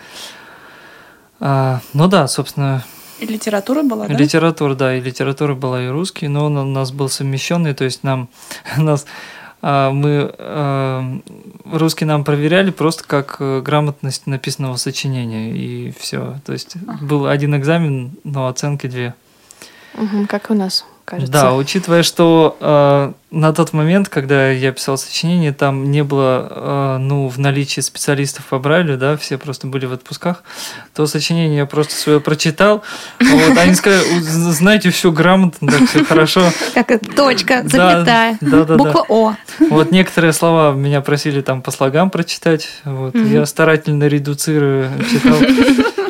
[1.39, 2.83] а, ну да, собственно,
[3.19, 4.13] И литература была, да?
[4.13, 8.03] литература, да, и литература была, и русский, но он у нас был совмещенный, то есть
[8.03, 8.29] нам,
[8.77, 9.05] нас,
[9.91, 11.19] мы, а,
[11.65, 16.39] русский нам проверяли просто как э, грамотность написанного сочинения, и все.
[16.45, 19.15] То есть был один экзамен, но оценки две.
[19.95, 21.31] Мгм, как у нас, кажется.
[21.31, 26.97] Да, учитывая, что э, на тот момент, когда я писал сочинение, там не было, э,
[26.99, 30.43] ну, в наличии специалистов по Брайлю, да, все просто были в отпусках,
[30.93, 32.83] то сочинение я просто свое прочитал.
[33.19, 36.49] Вот, они сказали, «У- знаете, все грамотно, так все хорошо.
[36.73, 39.35] Как точка, запятая, буква О.
[39.69, 42.67] Вот некоторые слова меня просили там по слогам прочитать.
[42.83, 45.37] Вот, Я старательно редуцирую, читал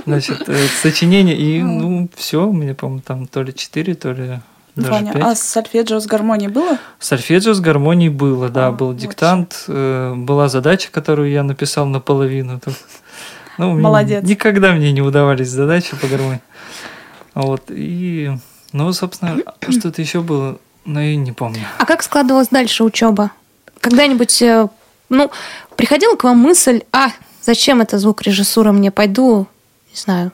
[0.05, 4.39] значит, э, сочинение, и, ну, все, у меня, по-моему, там то ли 4, то ли
[4.75, 5.23] даже Ваня, 5.
[5.23, 6.77] а с сольфеджио с гармонией было?
[6.99, 11.85] Сольфеджио с гармонией было, да, А, был вот диктант, э, была задача, которую я написал
[11.85, 12.59] наполовину.
[12.59, 12.75] Тут.
[13.57, 14.23] Ну, мне Молодец.
[14.23, 16.41] Никогда мне не удавались задачи по гармонии.
[17.33, 18.31] Вот, и
[18.73, 19.37] Ну, собственно,
[19.69, 21.61] что-то еще было, но я не помню.
[21.77, 23.31] А как складывалась дальше учеба?
[23.79, 24.67] Когда-нибудь, э,
[25.07, 25.31] ну,
[25.77, 27.11] приходила к вам мысль, а,
[27.41, 29.47] зачем эта звукорежиссура мне пойду,
[29.93, 30.31] не знаю,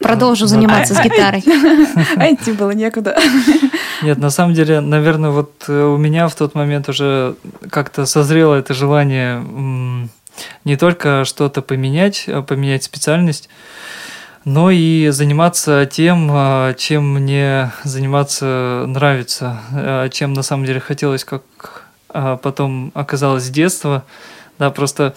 [0.00, 1.44] продолжу заниматься с гитарой?
[2.16, 3.16] А идти было некуда.
[4.02, 7.36] Нет, на самом деле, наверное, вот э, у меня в тот момент уже
[7.70, 10.08] как-то созрело это желание
[10.64, 13.48] не только что-то поменять, а поменять специальность,
[14.44, 21.24] но и заниматься тем, а, чем мне заниматься нравится, а, чем на самом деле хотелось,
[21.24, 24.04] как а, потом оказалось с детства.
[24.58, 25.14] Да, просто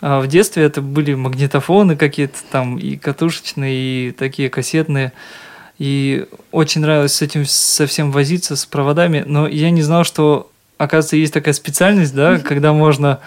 [0.00, 5.12] а, в детстве это были магнитофоны какие-то там и катушечные, и такие кассетные.
[5.78, 9.24] И очень нравилось с этим совсем возиться, с проводами.
[9.26, 13.20] Но я не знал, что, оказывается, есть такая специальность, да, когда можно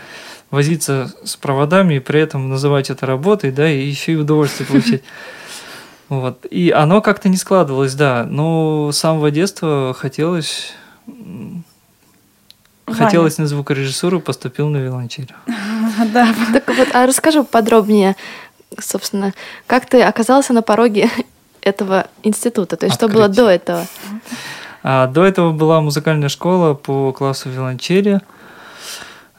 [0.50, 5.04] возиться с проводами и при этом называть это работой, да, и еще и удовольствие получать.
[6.10, 6.46] Вот.
[6.52, 8.28] И оно как-то не складывалось, да.
[8.30, 10.74] Но с самого детства хотелось...
[12.92, 13.06] Ваня.
[13.06, 15.32] Хотелось на звукорежиссуру, поступил на виолончель.
[16.14, 16.34] Да.
[16.54, 18.16] Так вот, а расскажи подробнее,
[18.80, 19.34] собственно,
[19.68, 21.10] как ты оказался на пороге
[21.62, 22.78] этого института?
[22.78, 23.86] То есть, что было до этого?
[24.84, 28.22] А до этого была музыкальная школа по классу виолончели.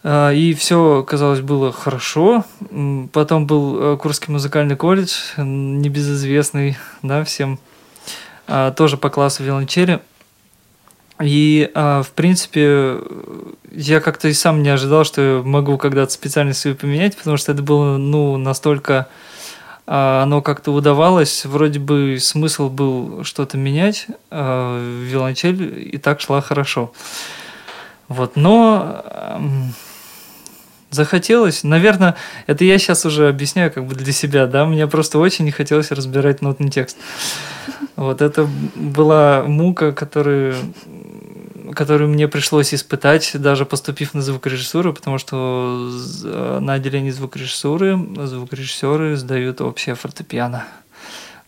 [0.04, 2.44] А, И все, казалось, было хорошо.
[3.12, 7.58] Потом был э, Курский музыкальный колледж, небезызвестный да, всем,
[8.46, 10.00] а, тоже по классу виолончели.
[11.20, 12.98] И, а, в принципе,
[13.70, 17.62] я как-то и сам не ожидал, что могу когда-то специальность свою поменять, потому что это
[17.62, 19.09] было, ну, настолько
[19.87, 26.40] а, оно как-то удавалось, вроде бы смысл был что-то менять, а виолончель и так шла
[26.40, 26.92] хорошо.
[28.09, 29.05] Вот, но
[30.92, 32.14] захотелось, наверное,
[32.46, 35.90] это я сейчас уже объясняю как бы для себя, да, мне просто очень не хотелось
[35.90, 36.96] разбирать нотный текст.
[37.96, 40.55] Вот это была мука, которую,
[41.72, 45.90] которую мне пришлось испытать, даже поступив на звукорежиссуру, потому что
[46.24, 50.64] э, на отделении звукорежиссуры звукорежиссеры сдают общее фортепиано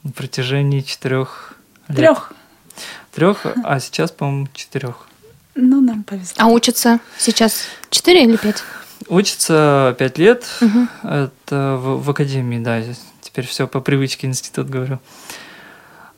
[0.03, 1.55] на протяжении четырех
[1.89, 1.99] лет.
[1.99, 2.33] Трех.
[3.13, 5.07] Трех, а сейчас, по-моему, четырех.
[5.55, 6.35] Ну, нам повезло.
[6.39, 8.63] А учатся сейчас 4 или 5?
[9.09, 10.45] Учится пять лет.
[11.03, 12.83] Это в, в академии, да.
[13.21, 14.99] Теперь все по привычке институт говорю.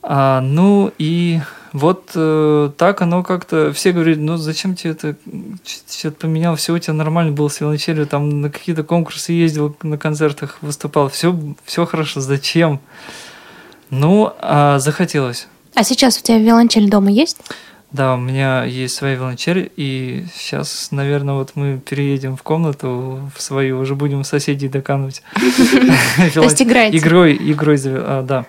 [0.02, 1.40] А, ну и
[1.72, 3.72] вот э, так оно как-то...
[3.72, 5.16] Все говорят, ну зачем тебе это...
[5.64, 9.98] Что-то поменял, все у тебя нормально было с виолончелью, там на какие-то конкурсы ездил, на
[9.98, 11.08] концертах выступал.
[11.08, 12.80] Все, все хорошо, зачем?
[13.90, 15.48] Ну, а захотелось.
[15.74, 17.38] А сейчас у тебя виолончель дома есть?
[17.92, 23.40] Да, у меня есть своя виолончель, и сейчас, наверное, вот мы переедем в комнату в
[23.40, 25.22] свою, уже будем соседей доканывать.
[26.34, 26.98] То есть играете?
[26.98, 28.44] Игрой, игрой, а, да.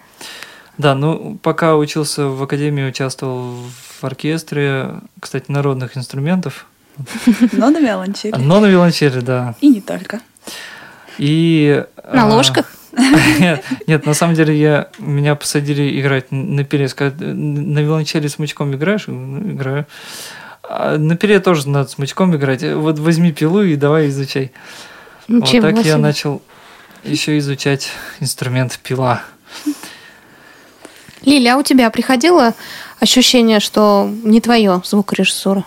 [0.77, 3.55] Да, ну, пока учился в академии, участвовал
[3.99, 6.65] в оркестре, кстати, народных инструментов,
[7.51, 8.35] Но на виолончели.
[8.35, 9.55] но на виолончели, да.
[9.61, 10.19] И не только.
[11.17, 11.83] И...
[12.11, 12.71] На а, ложках?
[13.39, 16.87] Нет, нет, на самом деле я меня посадили играть на пиле.
[16.87, 19.05] Сказали, на виолончели смычком играешь?
[19.07, 19.85] Ну, играю.
[20.63, 22.63] А на пиле тоже надо смычком играть.
[22.63, 24.51] Вот возьми пилу и давай изучай.
[25.27, 26.41] Ничего вот так я начал
[27.03, 29.21] еще изучать инструмент пила.
[31.23, 32.53] Лиля, а у тебя приходило
[32.99, 35.65] ощущение, что не твое звукорежиссура?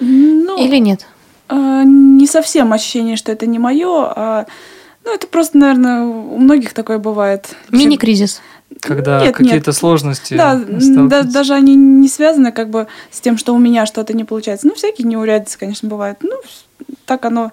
[0.00, 1.06] Ну, Или нет?
[1.48, 4.46] а, не совсем ощущение, что это не мое, а
[5.04, 7.54] ну, это просто, наверное, у многих такое бывает.
[7.70, 8.40] Мини-кризис.
[8.80, 9.36] Когда Нет, нет.
[9.36, 13.86] какие-то сложности Да, да, даже они не связаны как бы с тем, что у меня
[13.86, 14.66] что-то не получается.
[14.66, 16.18] Ну, всякие неурядицы, конечно, бывают.
[16.22, 16.36] Ну,
[17.04, 17.52] так оно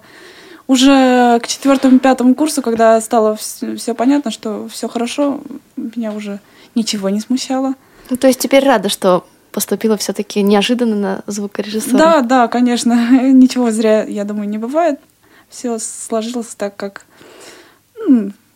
[0.66, 5.40] уже к четвертому, пятому курсу, когда стало все понятно, что все хорошо,
[5.76, 6.40] меня уже
[6.74, 7.74] ничего не смущало.
[8.08, 11.98] Ну, то есть теперь рада, что поступила все-таки неожиданно на звукорежиссера.
[11.98, 15.00] Да, да, конечно, ничего зря, я думаю, не бывает.
[15.48, 17.04] Все сложилось так, как,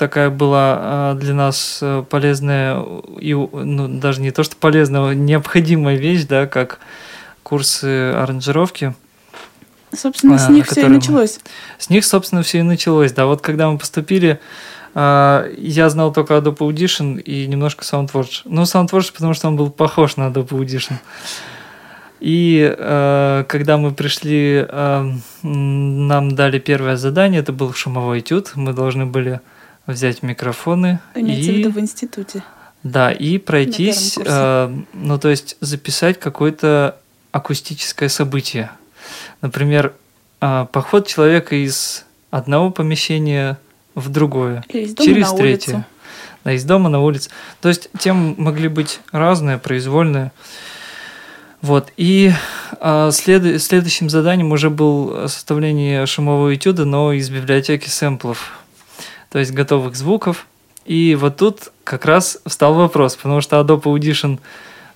[0.00, 2.82] такая была а, для нас э, полезная
[3.20, 6.78] и, ну, даже не то, что полезная, а необходимая вещь, да, как
[7.42, 8.94] курсы аранжировки.
[9.94, 11.38] Собственно, с А, них все и началось.
[11.78, 13.12] С них, собственно, все и началось.
[13.12, 14.40] Да, вот когда мы поступили,
[14.94, 18.42] я знал только Adobe Audition и немножко SoundForge.
[18.46, 20.94] Ну, SoundForge, потому что он был похож на Adobe Audition.
[22.20, 28.52] И э, когда мы пришли, э, нам дали первое задание, это был шумовой этюд.
[28.54, 29.40] Мы должны были
[29.86, 32.42] взять микрофоны Имеется в и, виду в институте.
[32.82, 36.96] да, и пройтись, э, ну то есть записать какое-то
[37.32, 38.70] акустическое событие.
[39.42, 39.92] Например,
[40.40, 43.58] э, поход человека из одного помещения
[43.94, 45.72] в другое, Или из дома через на третье.
[45.74, 45.84] улицу.
[46.44, 47.28] Да, из дома на улице.
[47.60, 50.32] То есть темы могли быть разные, произвольные.
[51.60, 51.92] Вот.
[51.98, 52.32] И
[52.80, 58.58] а, след- следующим заданием уже был составление шумового этюда, но из библиотеки сэмплов,
[59.30, 60.46] то есть готовых звуков.
[60.84, 64.40] И вот тут как раз встал вопрос, потому что Adobe Audition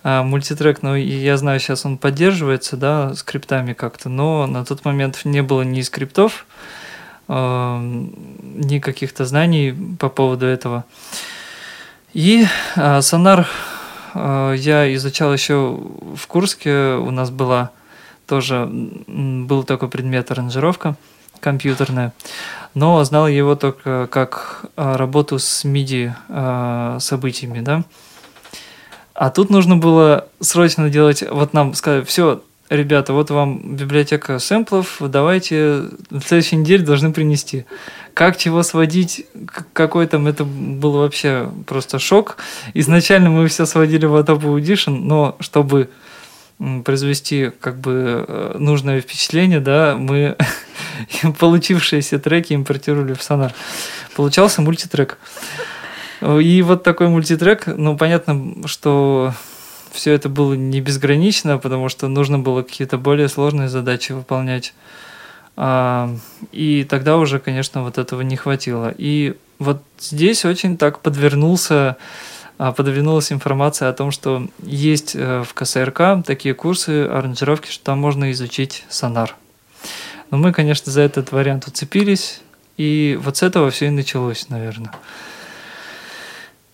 [0.02, 5.20] а, мультитрек, ну, я знаю, сейчас он поддерживается, да, скриптами как-то, но на тот момент
[5.24, 6.46] не было ни скриптов,
[7.28, 10.84] а, ни каких-то знаний по поводу этого.
[12.12, 12.44] И
[12.76, 13.48] а, сонар
[14.14, 15.76] я изучал еще
[16.14, 16.94] в Курске.
[16.94, 17.72] У нас была
[18.28, 20.94] тоже был такой предмет аранжировка
[21.44, 22.14] компьютерная,
[22.74, 27.84] но знал его только как а, работу с MIDI а, событиями, да.
[29.12, 34.96] А тут нужно было срочно делать, вот нам сказали, все, ребята, вот вам библиотека сэмплов,
[35.00, 37.66] давайте в следующей неделе должны принести.
[38.14, 39.26] Как чего сводить,
[39.72, 42.38] какой там, это был вообще просто шок.
[42.72, 45.90] Изначально мы все сводили в Adobe Audition, но чтобы
[46.84, 50.36] произвести как бы э, нужное впечатление, да, мы
[51.38, 53.52] получившиеся треки импортировали в Sonar.
[54.16, 55.18] Получался мультитрек.
[56.22, 59.34] И вот такой мультитрек, ну, понятно, что
[59.92, 64.74] все это было не безгранично, потому что нужно было какие-то более сложные задачи выполнять.
[65.56, 66.10] А,
[66.50, 68.92] и тогда уже, конечно, вот этого не хватило.
[68.96, 71.96] И вот здесь очень так подвернулся,
[72.64, 77.98] а, подвернулась информация о том, что есть э, в КСРК такие курсы аранжировки, что там
[77.98, 79.36] можно изучить сонар.
[80.30, 82.40] Но мы, конечно, за этот вариант уцепились,
[82.78, 84.92] и вот с этого все и началось, наверное.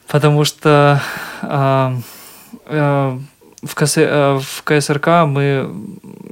[0.07, 1.03] Потому что
[1.43, 1.97] а,
[2.67, 3.19] а,
[3.63, 5.71] в, КС, а, в КСРК мы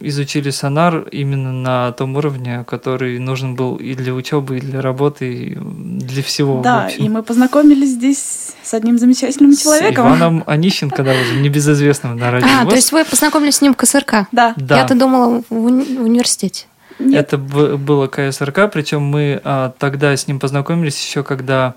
[0.00, 5.32] изучили сонар именно на том уровне, который нужен был и для учебы, и для работы,
[5.34, 6.62] и для всего.
[6.62, 10.06] Да, и мы познакомились здесь с одним замечательным человеком.
[10.06, 12.48] С Иваном Онищенко, да, уже небезызвестным на радио.
[12.62, 14.26] А, то есть вы познакомились с ним в КСРК?
[14.32, 14.54] Да.
[14.56, 14.78] Да.
[14.78, 16.66] Я-то думала в, уни- в университете.
[16.98, 17.26] Нет.
[17.26, 21.74] Это б- было КСРК, причем мы а, тогда с ним познакомились еще, когда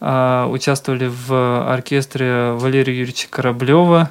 [0.00, 4.08] а, участвовали в оркестре Валерия Юрьевича Кораблева, а,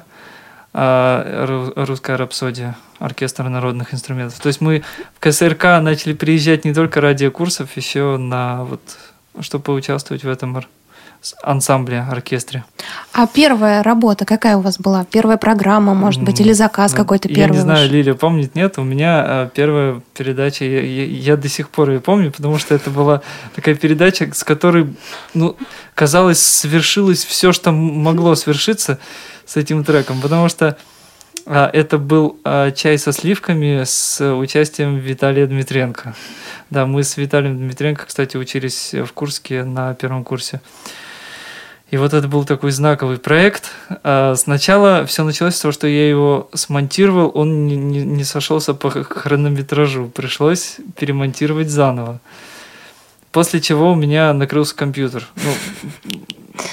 [0.72, 4.38] «Русская рапсодия», оркестр народных инструментов.
[4.40, 4.82] То есть мы
[5.14, 8.80] в КСРК начали приезжать не только ради курсов, еще на вот,
[9.40, 10.64] чтобы поучаствовать в этом
[11.42, 12.64] ансамбле, оркестре.
[13.12, 15.04] А первая работа какая у вас была?
[15.04, 17.56] Первая программа, может быть, или заказ ну, какой-то Я первый?
[17.56, 17.90] не знаю, ваш?
[17.90, 18.78] Лилия помнит, нет.
[18.78, 22.74] У меня а, первая передача, я, я- я до сих пор ее помню, потому что
[22.74, 23.22] это была
[23.54, 24.86] такая передача, с которой,
[25.34, 25.56] ну,
[25.94, 28.98] казалось, свершилось все, что могло свершиться
[29.44, 30.76] с этим треком, потому что
[31.46, 36.14] а, это был а, чай со сливками с участием Виталия Дмитренко.
[36.70, 40.60] Да, мы с Виталием Дмитренко, кстати, учились в Курске на первом курсе.
[41.90, 43.70] И вот это был такой знаковый проект.
[44.02, 50.08] А, Сначала все началось с того, что я его смонтировал, он не, сошелся по хронометражу.
[50.14, 52.20] Пришлось перемонтировать заново.
[53.32, 55.26] После чего у меня накрылся компьютер.
[55.36, 55.52] Ну,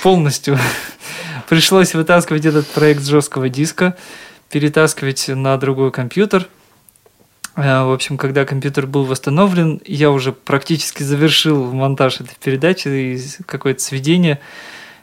[0.03, 0.57] полностью.
[1.49, 3.95] Пришлось вытаскивать этот проект с жесткого диска,
[4.49, 6.47] перетаскивать на другой компьютер.
[7.55, 13.21] Э, В общем, когда компьютер был восстановлен, я уже практически завершил монтаж этой передачи и
[13.45, 14.39] какое-то сведение.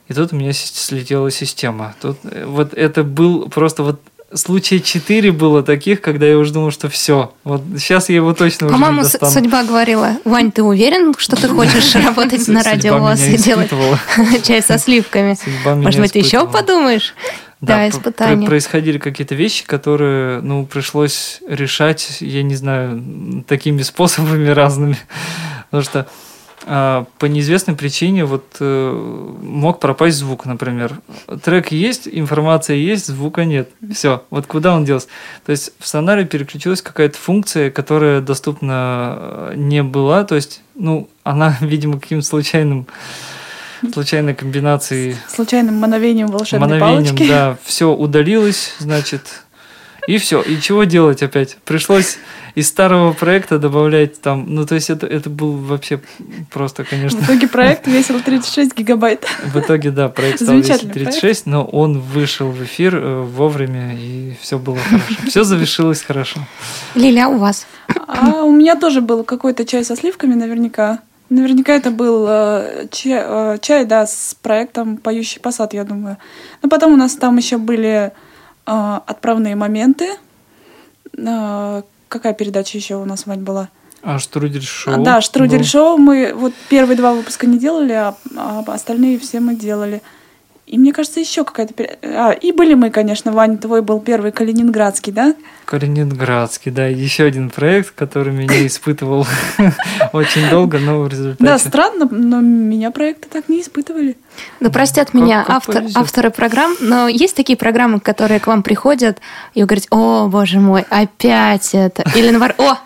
[0.09, 1.95] И тут у меня слетела система.
[2.01, 4.01] Тут э, вот это был просто вот
[4.35, 7.33] случая четыре было таких, когда я уже думал, что все.
[7.45, 11.95] Вот сейчас я его точно уже По-моему, судьба говорила, Вань, ты уверен, что ты хочешь
[12.05, 13.71] работать на радио ВОЗ меня и делать
[14.45, 15.37] чай со сливками?
[15.65, 17.15] Может быть, еще подумаешь?
[17.61, 18.37] Да, пр- испытания.
[18.39, 24.97] пр- происходили какие-то вещи, которые, ну, пришлось решать, я не знаю, такими способами разными.
[25.71, 26.07] Потому что
[26.65, 31.01] по неизвестной причине вот э, мог пропасть звук, например.
[31.43, 33.69] Трек есть, информация есть, звука нет.
[33.93, 34.23] Все.
[34.31, 35.09] Вот куда он делся?
[35.45, 40.25] То есть в Сонаре переключилась какая-то функция, которая доступна э, не была.
[40.25, 42.87] То есть, ну, она, видимо, каким-то случайным
[43.93, 47.29] случайной комбинацией Случайным мановением волшебной мановением, палочки.
[47.29, 49.43] да, все удалилось, значит,
[50.07, 50.41] и все.
[50.41, 51.57] И чего делать опять?
[51.65, 52.19] Пришлось
[52.55, 56.01] из старого проекта добавлять там, ну то есть это, это был вообще
[56.51, 59.27] просто, В конечно, итоге проект весил 36 гигабайт.
[59.45, 63.95] в итоге, да, проект стал весить Замечательный 36, но он вышел в эфир э, вовремя,
[63.99, 65.07] и все было хорошо.
[65.27, 66.41] Все завершилось хорошо.
[66.95, 67.67] Лиля, у вас?
[68.07, 70.99] А у меня тоже был какой-то чай со сливками, наверняка.
[71.31, 76.19] Наверняка это был э, чай, э, чай, да, с проектом «Поющий посад», я думаю.
[76.63, 78.13] Но потом у нас там еще были
[78.67, 80.11] э, отправные моменты.
[82.13, 83.71] Какая передача еще у нас, Вань, была?
[84.03, 85.03] А Штрудель шоу?
[85.03, 85.65] да, Штрудель был.
[85.65, 85.97] шоу.
[85.97, 90.03] Мы вот первые два выпуска не делали, а, а остальные все мы делали.
[90.73, 91.75] И мне кажется, еще какая-то...
[92.03, 95.35] А, и были мы, конечно, Вань, твой был первый калининградский, да?
[95.67, 99.27] Калининградский, да, еще один проект, который меня испытывал
[100.15, 101.45] очень долго, но в результате...
[101.45, 104.17] Да, странно, но меня проекты так не испытывали.
[104.61, 109.19] Да простят Как- меня автор, авторы программ, но есть такие программы, которые к вам приходят
[109.53, 112.03] и вы говорите, о, боже мой, опять это.
[112.17, 112.79] Или наоборот, о,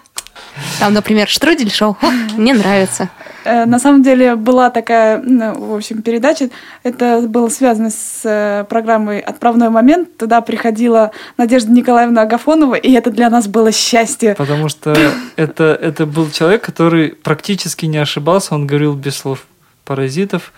[0.81, 3.11] там, например, штрудель шоу, о, мне нравится.
[3.47, 6.51] Э, На самом деле была такая, в общем, передача.
[6.83, 10.17] Это было связано с э, программой «Отправной момент».
[10.17, 14.35] Туда приходила Надежда Николаевна Агафонова, и это для нас было счастье.
[14.35, 14.97] Потому что
[15.37, 19.47] это, это был человек, который практически не ошибался, он говорил без слов
[19.85, 20.53] паразитов.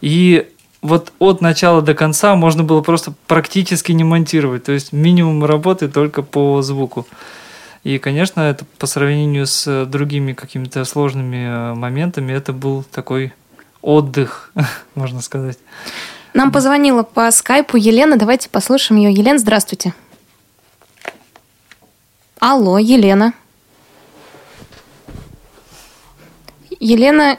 [0.00, 0.46] И
[0.80, 4.64] вот от начала до конца можно было просто практически не монтировать.
[4.64, 7.06] То есть минимум работы только по звуку.
[7.84, 13.32] И, конечно, это по сравнению с другими какими-то сложными э, моментами, это был такой
[13.82, 14.52] отдых,
[14.94, 15.58] можно сказать.
[16.34, 19.12] Нам позвонила по скайпу Елена, давайте послушаем ее.
[19.12, 19.94] Елена, здравствуйте.
[22.38, 23.32] Алло, Елена.
[26.80, 27.38] Елена,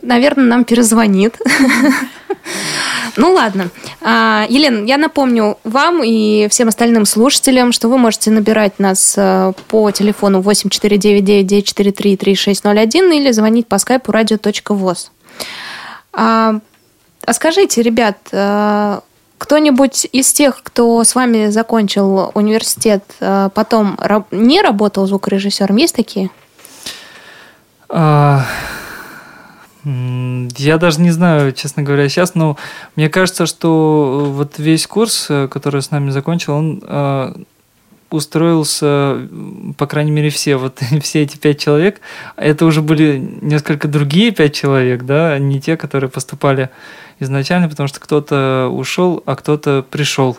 [0.00, 1.38] наверное, нам перезвонит.
[3.16, 3.70] Ну ладно.
[4.00, 9.52] А, Елена, я напомню вам и всем остальным слушателям, что вы можете набирать нас э,
[9.68, 15.10] по телефону 8499-943-3601 или звонить по скайпу radio.voz.
[16.12, 16.60] А,
[17.24, 19.00] а скажите, ребят, э,
[19.38, 23.98] кто-нибудь из тех, кто с вами закончил университет, э, потом
[24.30, 26.30] не работал звукорежиссером, есть такие?
[29.84, 32.56] А, Я даже не знаю, честно говоря, сейчас, но
[32.96, 37.34] мне кажется, что вот весь курс, э, который с нами закончил, он э,
[38.10, 39.28] устроился,
[39.78, 42.00] по крайней мере, все, вот все эти пять человек,
[42.36, 46.70] это уже были несколько другие пять человек, да, не те, которые поступали
[47.18, 50.38] изначально, потому что кто-то ушел, а кто-то пришел.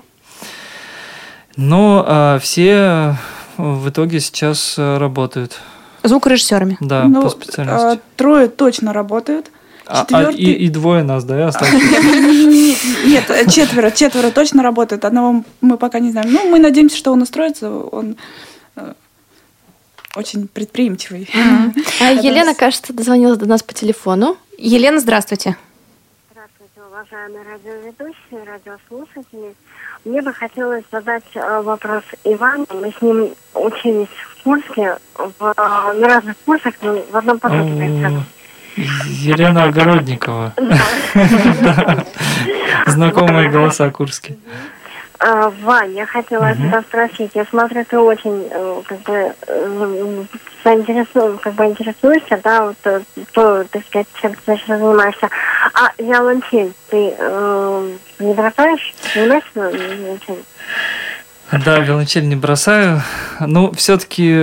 [1.58, 3.18] Но а, все
[3.58, 5.60] в итоге сейчас э, работают.
[6.04, 6.78] Звукорежиссерами.
[6.80, 8.02] Да, Ну, по специальности.
[8.16, 9.52] трое точно работают.
[9.88, 11.74] А- а четвертый- и, и двое нас, да, осталось?
[13.06, 15.04] Нет, э, четверо, четверо точно работают.
[15.06, 16.32] Одного мы пока не знаем.
[16.32, 17.70] Ну, мы надеемся, что он устроится.
[17.70, 18.16] Он
[18.78, 18.94] э,
[20.16, 21.30] очень предприимчивый.
[22.02, 24.38] А Елена, кажется, дозвонилась до нас по телефону.
[24.58, 25.58] Елена, здравствуйте.
[26.32, 29.56] Здравствуйте, уважаемые радиоведущие, радиослушатели.
[30.06, 32.66] Мне бы хотелось задать э, вопрос Ивану.
[32.74, 38.24] Мы с ним учились в Курске, в, э, на разных курсах, но в одном потоке.
[38.76, 40.54] Елена Огородникова.
[42.88, 44.38] Знакомые голоса курские.
[45.24, 47.32] А, Вань, я хотела тебя спросить.
[47.36, 50.24] Я смотрю, ты очень э, как бы э,
[50.64, 55.30] заинтересован, как бы интересуешься, да, вот э, то, так сказать, чем ты сейчас занимаешься.
[55.76, 58.96] А виолончель ты э, не бросаешь?
[59.14, 60.44] Занимаешься виолончелью?
[61.52, 63.02] Да, виолончель не бросаю.
[63.40, 64.34] Ну, все-таки,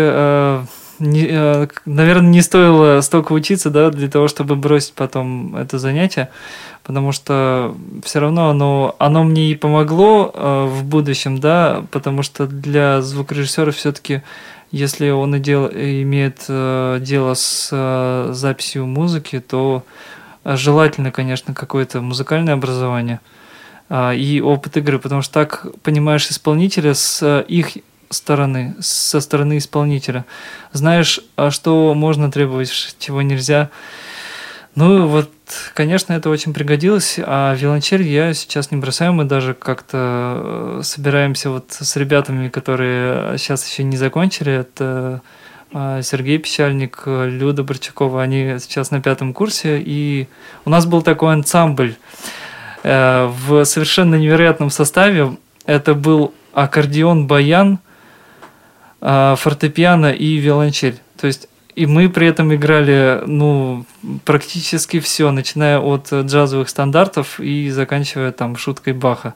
[0.99, 6.29] наверное, не стоило столько учиться, да, для того, чтобы бросить потом это занятие,
[6.83, 12.47] потому что все равно оно, оно мне и помогло э, в будущем, да, потому что
[12.47, 14.23] для звукорежиссера все-таки,
[14.71, 19.85] если он и дел, имеет э, дело с э, записью музыки, то
[20.45, 23.21] желательно, конечно, какое-то музыкальное образование.
[23.89, 27.79] А, и опыт игры, потому что так понимаешь исполнителя с их
[28.11, 30.25] стороны, со стороны исполнителя.
[30.73, 33.71] Знаешь, а что можно требовать, чего нельзя.
[34.75, 35.31] Ну вот,
[35.75, 41.51] конечно, это очень пригодилось, а виолончель я сейчас не бросаю, мы даже как-то э, собираемся
[41.51, 45.21] вот с ребятами, которые сейчас еще не закончили, это
[45.73, 50.29] Сергей Печальник, Люда Борчакова, они сейчас на пятом курсе, и
[50.65, 51.95] у нас был такой ансамбль.
[51.95, 52.48] э,
[52.83, 55.37] в совершенно невероятном составе.
[55.67, 57.79] Это был аккордеон, баян,
[59.01, 60.99] а, фортепиано и виолончель.
[61.21, 61.49] То есть
[61.79, 63.85] и мы при этом играли, ну,
[64.25, 69.35] практически все, начиная от джазовых стандартов и заканчивая там шуткой Баха.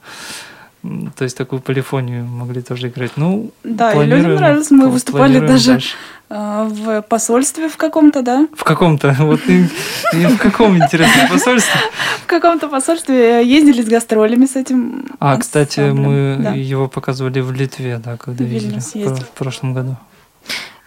[1.16, 3.12] То есть такую полифонию могли тоже играть.
[3.16, 4.70] Ну, да, и людям нравилось.
[4.72, 5.95] Мы выступали даже дальше.
[6.28, 8.49] А, в посольстве в каком-то, да?
[8.57, 9.14] В каком-то.
[9.20, 9.68] Вот и,
[10.12, 11.80] и в каком интересном посольстве?
[12.22, 15.05] В каком-то посольстве ездили с гастролями с этим.
[15.20, 16.53] А, кстати, мы да.
[16.53, 19.97] его показывали в Литве, да, когда ездили в прошлом году.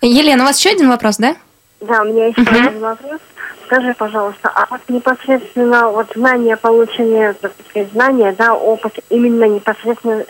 [0.02, 1.36] Елена, у вас еще один вопрос, да?
[1.82, 3.22] Да, у меня еще один вопрос.
[3.66, 6.55] Скажи, пожалуйста, а вот непосредственно вот знания,
[7.70, 10.24] сказать, знания, да, опыт именно непосредственно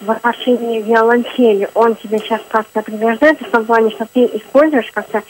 [0.00, 5.22] в отношении виолончели, он тебе сейчас как-то пригождается в том плане, что ты используешь как-то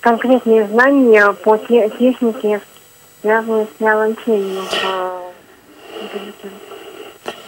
[0.00, 2.60] конкретные знания по те- технике,
[3.22, 4.62] связанные с виолончелью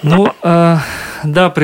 [0.03, 0.77] ну, э,
[1.25, 1.55] да,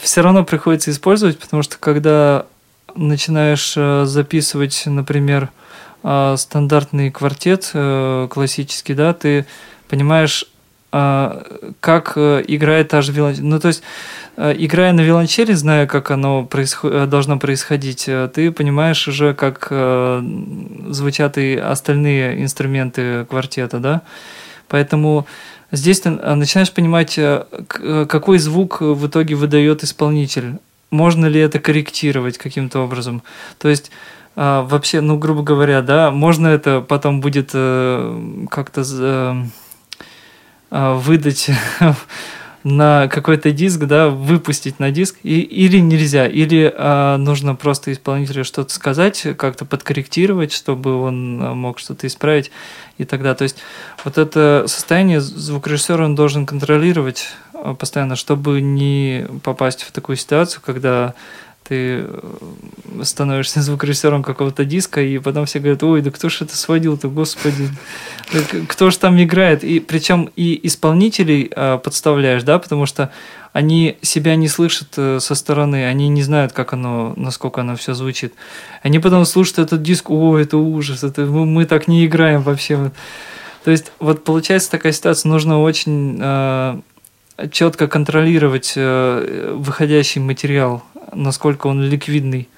[0.00, 2.46] все равно приходится использовать, потому что когда
[2.94, 5.48] начинаешь э, записывать, например,
[6.02, 9.46] э, стандартный квартет э, классический, да, ты
[9.88, 10.44] понимаешь,
[10.90, 13.44] как играет та же виолончель.
[13.44, 13.82] Ну, то есть,
[14.38, 17.10] играя на виолончели, зная, как оно происход...
[17.10, 19.70] должно происходить, ты понимаешь уже, как
[20.88, 24.00] звучат и остальные инструменты квартета, да.
[24.68, 25.26] Поэтому
[25.72, 27.20] здесь ты начинаешь понимать,
[28.08, 30.54] какой звук в итоге выдает исполнитель
[30.90, 33.22] можно ли это корректировать каким-то образом.
[33.58, 33.90] То есть
[34.40, 39.42] а, вообще, ну, грубо говоря, да, можно это потом будет э, как-то э,
[40.70, 41.50] э, выдать
[42.62, 48.44] на какой-то диск, да, выпустить на диск, и, или нельзя, или э, нужно просто исполнителю
[48.44, 52.52] что-то сказать, как-то подкорректировать, чтобы он мог что-то исправить
[52.96, 53.34] и тогда.
[53.34, 53.56] То есть
[54.04, 57.26] вот это состояние звукорежиссера он должен контролировать
[57.80, 61.14] постоянно, чтобы не попасть в такую ситуацию, когда
[61.68, 66.56] ты э, становишься звукорежиссером какого-то диска, и потом все говорят, ой, да кто ж это
[66.56, 67.68] сводил-то, господи,
[68.68, 69.64] кто ж там играет?
[69.64, 73.10] И причем и исполнителей э, подставляешь, да, потому что
[73.52, 77.94] они себя не слышат э, со стороны, они не знают, как оно, насколько оно все
[77.94, 78.32] звучит.
[78.82, 82.90] Они потом слушают этот диск, о, это ужас, это мы, мы так не играем вообще.
[83.64, 86.80] То есть вот получается такая ситуация, нужно очень э,
[87.52, 90.82] четко контролировать выходящий материал,
[91.12, 92.48] насколько он ликвидный,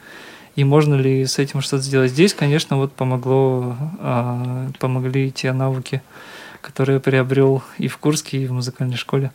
[0.56, 2.12] и можно ли с этим что-то сделать.
[2.12, 6.02] Здесь, конечно, вот помогло, а, помогли те навыки,
[6.60, 9.30] которые я приобрел и в Курске, и в музыкальной школе.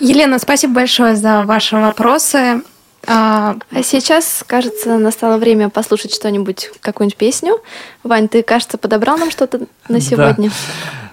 [0.00, 2.62] Елена, спасибо большое за ваши вопросы.
[3.06, 7.60] А, а сейчас, кажется, настало время послушать что-нибудь, какую-нибудь песню.
[8.02, 10.50] Вань, ты, кажется, подобрал нам что-то на сегодня?
[10.50, 10.54] Да.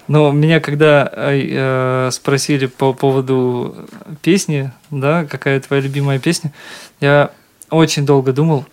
[0.08, 3.76] Но меня когда э, спросили по поводу
[4.22, 6.52] песни, да, какая твоя любимая песня,
[7.02, 7.32] я
[7.70, 8.66] очень долго думал,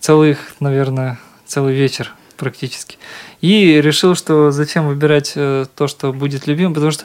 [0.00, 2.98] целых, наверное, целый вечер практически.
[3.40, 7.04] И решил, что зачем выбирать э, то, что будет любимым, потому что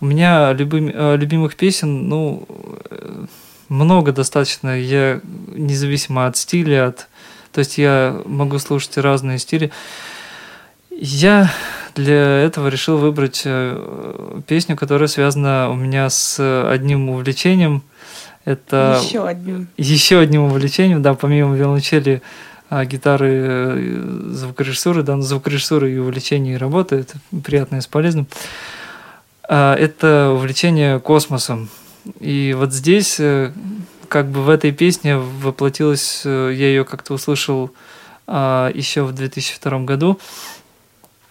[0.00, 2.46] у меня любим, э, любимых песен, ну,
[2.90, 3.26] э,
[3.68, 4.78] много достаточно.
[4.78, 5.20] Я
[5.54, 7.08] независимо от стиля, от...
[7.52, 9.70] То есть я могу слушать разные стили.
[10.90, 11.50] Я
[11.94, 16.38] для этого решил выбрать э, песню, которая связана у меня с
[16.70, 17.82] одним увлечением.
[18.44, 19.68] Это еще одним.
[19.76, 22.22] Еще одним увлечением, да, помимо виолончели,
[22.70, 27.14] а, гитары, э, звукорежиссуры, да, звукорежиссуры и увлечение и работа, это
[27.44, 28.26] приятно и с полезным.
[29.48, 31.68] А, это увлечение космосом.
[32.20, 33.52] И вот здесь, э,
[34.08, 37.72] как бы в этой песне воплотилась, я ее как-то услышал
[38.30, 40.20] а, еще в 2002 году.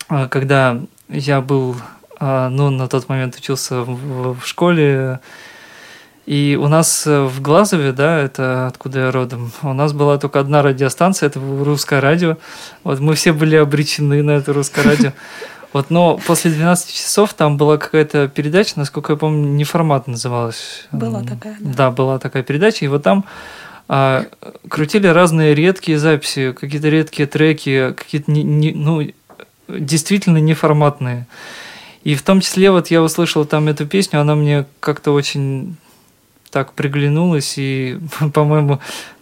[0.09, 1.75] А, когда я был,
[2.19, 5.19] а, ну, на тот момент учился в, школе,
[6.25, 10.63] и у нас в Глазове, да, это откуда я родом, у нас была только одна
[10.63, 12.37] радиостанция, это русское радио.
[12.83, 15.13] Вот мы все были обречены на это русское радио.
[15.77, 20.87] Вот, но после 12 часов там была какая-то передача, насколько я помню, неформат называлась.
[20.91, 21.73] Была такая, да.
[21.75, 23.25] Да, была такая передача, и вот там
[23.87, 24.25] а,
[24.69, 29.07] крутили разные редкие записи, какие-то редкие треки, какие-то, не, не, ну,
[29.67, 31.27] действительно неформатные.
[32.03, 35.75] И в том числе вот я услышал там эту песню, она мне как-то очень
[36.49, 37.99] так приглянулась, и,
[38.33, 38.79] по-моему,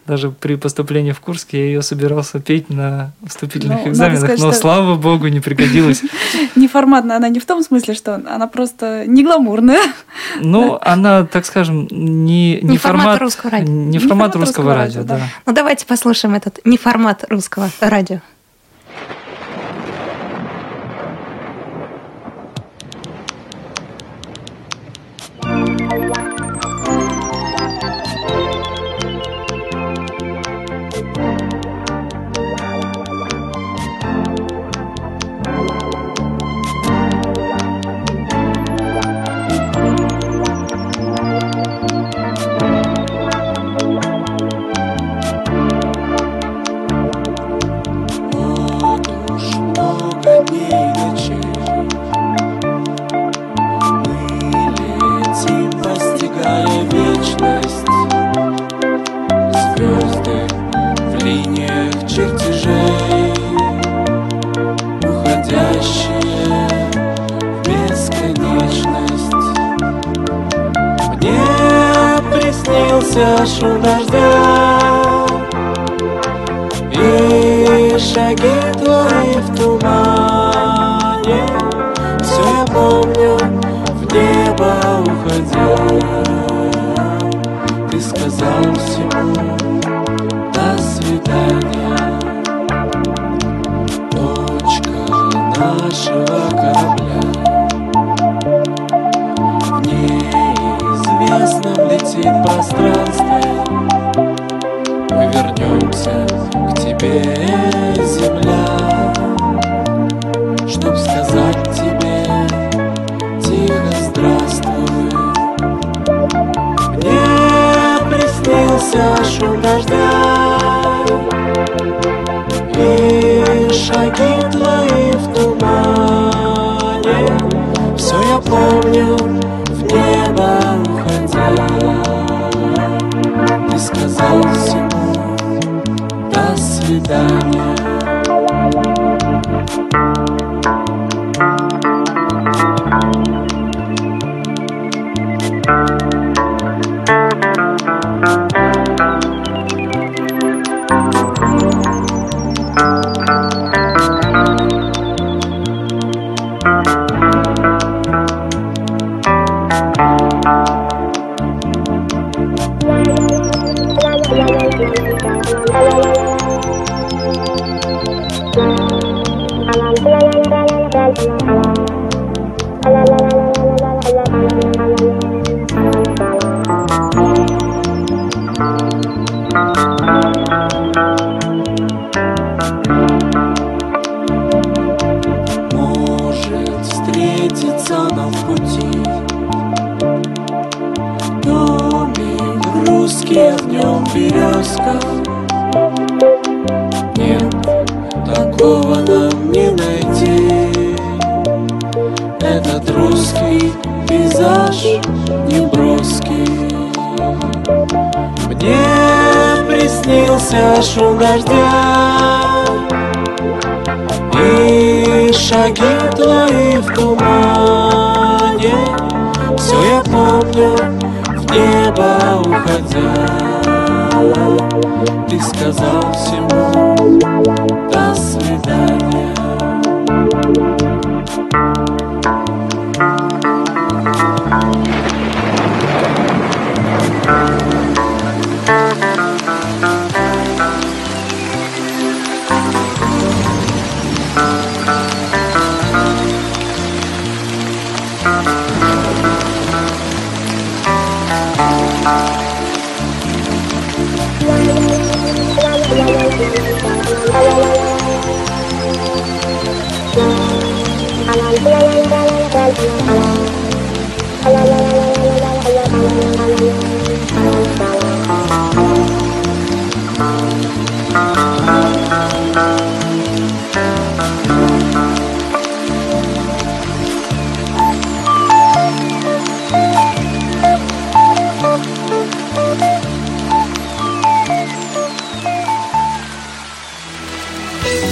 [0.08, 4.52] даже при поступлении в Курск я ее собирался петь на вступительных ну, экзаменах, сказать, но,
[4.52, 4.62] что...
[4.62, 6.04] слава богу, не пригодилась.
[6.56, 9.82] Неформатная она не в том смысле, что она просто не гламурная.
[10.40, 13.74] Ну, она, так скажем, не, не, ну, формат, русского радио.
[13.74, 15.22] Не, формат, русского радио, да.
[15.46, 18.22] Ну, давайте послушаем этот не формат русского радио.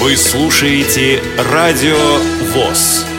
[0.04, 2.18] Вы слушаете Радио
[2.54, 3.12] ВОЗ.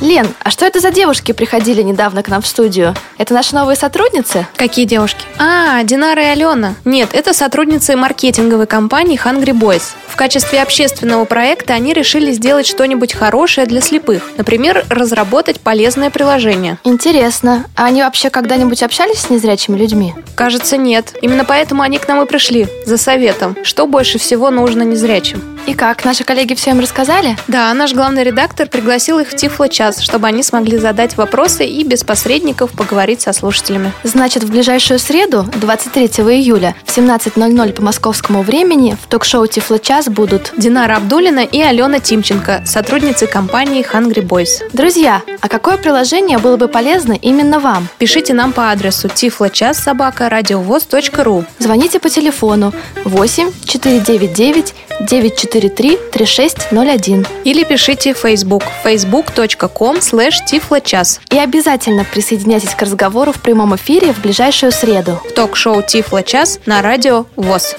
[0.00, 2.94] Лен, а что это за девушки приходили недавно к нам в студию?
[3.18, 4.46] Это наши новые сотрудницы?
[4.56, 5.24] Какие девушки?
[5.38, 6.74] А, Динара и Алена.
[6.84, 9.94] Нет, это сотрудницы маркетинговой компании Hungry Boys.
[10.06, 14.22] В качестве общественного проекта они решили сделать что-нибудь хорошее для слепых.
[14.36, 16.78] Например, разработать полезное приложение.
[16.84, 17.66] Интересно.
[17.74, 20.14] А они вообще когда-нибудь общались с незрячими людьми?
[20.36, 21.14] Кажется, нет.
[21.22, 22.68] Именно поэтому они к нам и пришли.
[22.86, 23.56] За советом.
[23.64, 25.57] Что больше всего нужно незрячим.
[25.68, 27.36] И как, наши коллеги все им рассказали?
[27.46, 32.04] Да, наш главный редактор пригласил их в Тифло-час, чтобы они смогли задать вопросы и без
[32.04, 33.92] посредников поговорить со слушателями.
[34.02, 40.54] Значит, в ближайшую среду, 23 июля, в 17.00 по московскому времени в ток-шоу Тифло-час будут
[40.56, 44.66] Динара Абдулина и Алена Тимченко, сотрудницы компании Hungry Boys.
[44.72, 47.88] Друзья, а какое приложение было бы полезно именно вам?
[47.98, 49.10] Пишите нам по адресу
[51.18, 51.44] ру.
[51.58, 52.72] Звоните по телефону
[53.04, 54.74] 8 499
[55.60, 61.20] 943 3601 Или пишите в Facebook facebook.com slash тифлочас.
[61.32, 65.20] и обязательно присоединяйтесь к разговору в прямом эфире в ближайшую среду.
[65.28, 67.74] В ток-шоу Тифло-час на радио ВОЗ.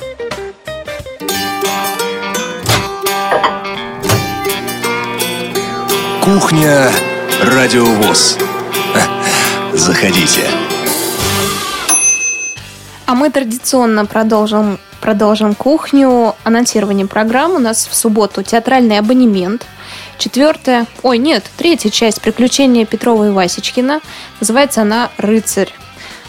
[6.24, 6.92] Кухня
[7.42, 8.38] Радио ВОЗ.
[9.74, 10.59] Заходите.
[13.10, 16.36] А мы традиционно продолжим, продолжим кухню.
[16.44, 17.54] Анонсирование программ.
[17.54, 19.66] У нас в субботу театральный абонемент.
[20.20, 24.02] Четвертая, ой, нет, третья часть «Приключения Петрова и Васечкина».
[24.40, 25.74] Называется она «Рыцарь».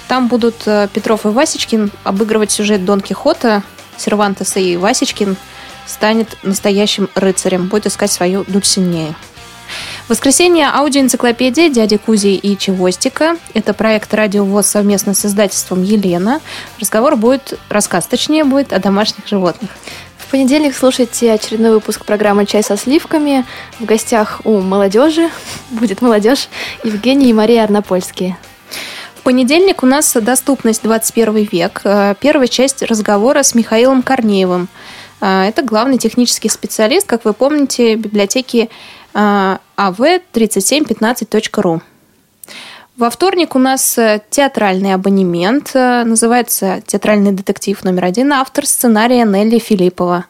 [0.09, 3.63] Там будут э, Петров и Васечкин обыгрывать сюжет Дон Кихота,
[3.99, 5.37] Сервантеса и Васечкин
[5.87, 9.15] станет настоящим рыцарем, будет искать свою Дульсинею.
[9.35, 9.40] В
[10.11, 13.37] воскресенье аудиоэнциклопедия дяди Кузи и Чевостика.
[13.55, 16.41] Это проект «Радио ВОЗ» совместно с издательством «Елена».
[16.81, 19.71] Разговор будет, рассказ точнее, будет о домашних животных.
[20.19, 23.47] В понедельник слушайте очередной выпуск программы «Чай со сливками».
[23.79, 25.31] В гостях у молодежи,
[25.71, 26.49] будет молодежь,
[26.83, 28.37] Евгений и Мария Арнопольские.
[29.15, 31.83] В понедельник у нас доступность 21 век.
[31.85, 34.67] Э, Первая часть разговора с Михаилом Корнеевым.
[35.21, 38.71] Э, Это главный технический специалист, как вы помните, библиотеки
[39.15, 41.81] av3715.ru.
[42.97, 45.71] Во вторник у нас э, театральный абонемент.
[45.75, 48.31] э, Называется «Театральный детектив номер один».
[48.33, 50.27] Автор сценария Нелли Филиппова.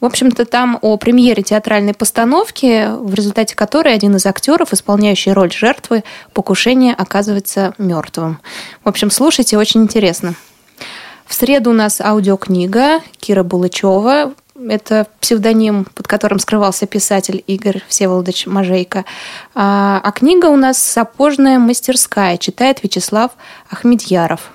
[0.00, 5.52] В общем-то, там о премьере театральной постановки, в результате которой один из актеров, исполняющий роль
[5.52, 8.38] жертвы покушения, оказывается мертвым.
[8.82, 10.34] В общем, слушайте, очень интересно.
[11.26, 14.32] В среду у нас аудиокнига Кира Булычева.
[14.68, 19.04] Это псевдоним, под которым скрывался писатель Игорь Всеволодович Мажейко.
[19.54, 23.32] А, а книга у нас «Сапожная мастерская», читает Вячеслав
[23.70, 24.52] Ахмедьяров.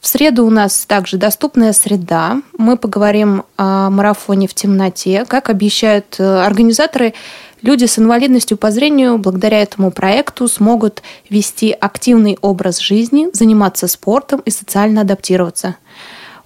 [0.00, 2.42] В среду у нас также доступная среда.
[2.58, 5.24] Мы поговорим о марафоне в темноте.
[5.26, 7.14] Как обещают э, организаторы,
[7.62, 14.40] люди с инвалидностью по зрению благодаря этому проекту смогут вести активный образ жизни, заниматься спортом
[14.40, 15.76] и социально адаптироваться.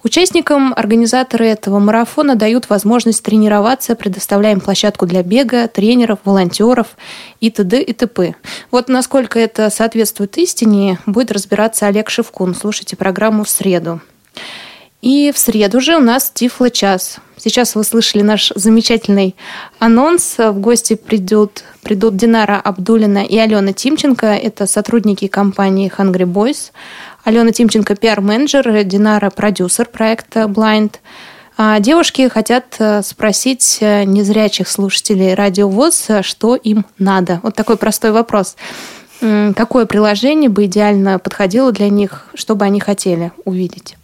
[0.01, 6.87] Участникам организаторы этого марафона дают возможность тренироваться, предоставляя им площадку для бега, тренеров, волонтеров
[7.41, 7.81] и т.д.
[7.81, 8.35] и т.п.
[8.71, 12.55] Вот насколько это соответствует истине, будет разбираться Олег Шевкун.
[12.55, 13.99] Слушайте программу в среду.
[15.01, 17.19] И в среду же у нас Тифло-час.
[17.41, 19.33] Сейчас вы слышали наш замечательный
[19.79, 20.35] анонс.
[20.37, 24.27] В гости придут, придут Динара Абдулина и Алена Тимченко.
[24.27, 26.71] Это сотрудники компании Hungry Boys.
[27.23, 30.95] Алена Тимченко– пиар-менеджер, Динара– продюсер проекта Blind.
[31.61, 37.39] А девушки хотят э, спросить э, незрячих слушателей Радио ВОЗ, э, что им надо.
[37.43, 38.55] Вот такой простой вопрос.
[39.19, 43.97] Какое приложение бы идеально подходило для них, что бы они хотели увидеть?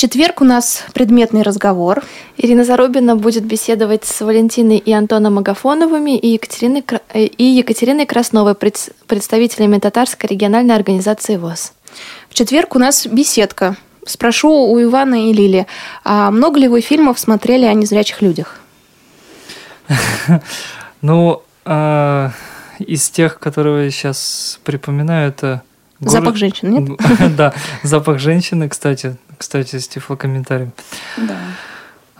[0.00, 2.02] В четверг у нас предметный разговор.
[2.38, 6.82] Ирина Зарубина будет беседовать с Валентиной и Антоном Агафоновыми и Екатериной,
[7.12, 11.74] э, и Екатериной Красновой, пред- представителями татарской региональной организации ВОЗ.
[12.30, 13.76] В четверг у нас беседка.
[14.06, 15.66] Спрошу у Ивана и Лили,
[16.02, 18.58] а много ли вы фильмов смотрели о незрячих людях?
[21.02, 22.30] Ну, а,
[22.78, 25.60] из тех, которые я сейчас припоминаю, это...
[26.00, 26.98] город- Запах женщины, нет?
[27.36, 30.72] Да, запах женщины, кстати, кстати, с тифлокомментарием.
[31.16, 31.36] Да.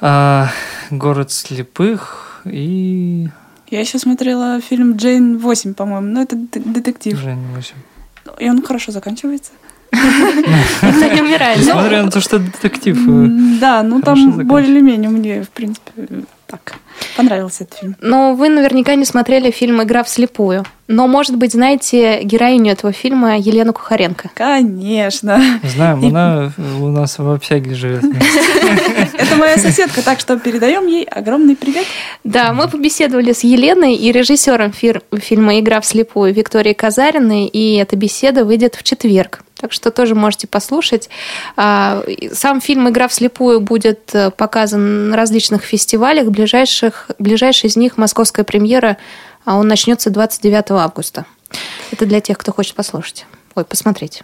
[0.00, 0.48] А,
[0.90, 3.28] город слепых и
[3.68, 7.18] Я еще смотрела фильм «Джейн 8», по-моему, но это д- детектив.
[7.18, 7.76] Жень восемь.
[8.38, 9.52] И он хорошо заканчивается.
[9.92, 11.58] Никто не умирает.
[11.58, 12.96] Несмотря на то, что детектив.
[12.96, 13.26] э,
[13.60, 14.44] Да, ну там заканчивается.
[14.48, 15.90] более-менее мне, в принципе,
[16.50, 16.74] так,
[17.16, 17.96] понравился этот фильм.
[18.00, 20.64] Но вы наверняка не смотрели фильм «Игра вслепую».
[20.88, 24.30] Но, может быть, знаете героиню этого фильма Елену Кухаренко?
[24.34, 25.40] Конечно.
[25.62, 28.02] Знаем, она у нас в общаге живет.
[29.12, 31.86] Это моя соседка, так что передаем ей огромный привет.
[32.24, 37.94] Да, мы побеседовали с Еленой и режиссером фир- фильма «Игра вслепую» Викторией Казариной, и эта
[37.94, 39.44] беседа выйдет в четверг.
[39.60, 41.10] Так что тоже можете послушать.
[41.56, 42.02] А,
[42.32, 46.28] Сам фильм «Игра вслепую» будет э, показан на различных фестивалях.
[46.28, 48.96] Ближайших, ближайший из них московская премьера,
[49.44, 51.26] а он начнется 29 августа.
[51.90, 53.26] Это для тех, кто хочет послушать.
[53.54, 54.22] Ой, посмотреть.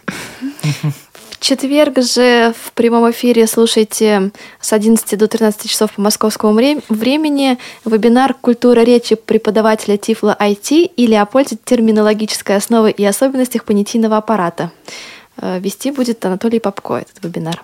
[1.29, 6.81] В четверг же в прямом эфире слушайте с 11 до 13 часов по московскому вре-
[6.89, 14.17] времени вебинар «Культура речи преподавателя Тифла IT» или о пользе терминологической основы и особенностях понятийного
[14.17, 14.71] аппарата.
[15.41, 17.63] Э, Вести будет Анатолий Попко этот вебинар.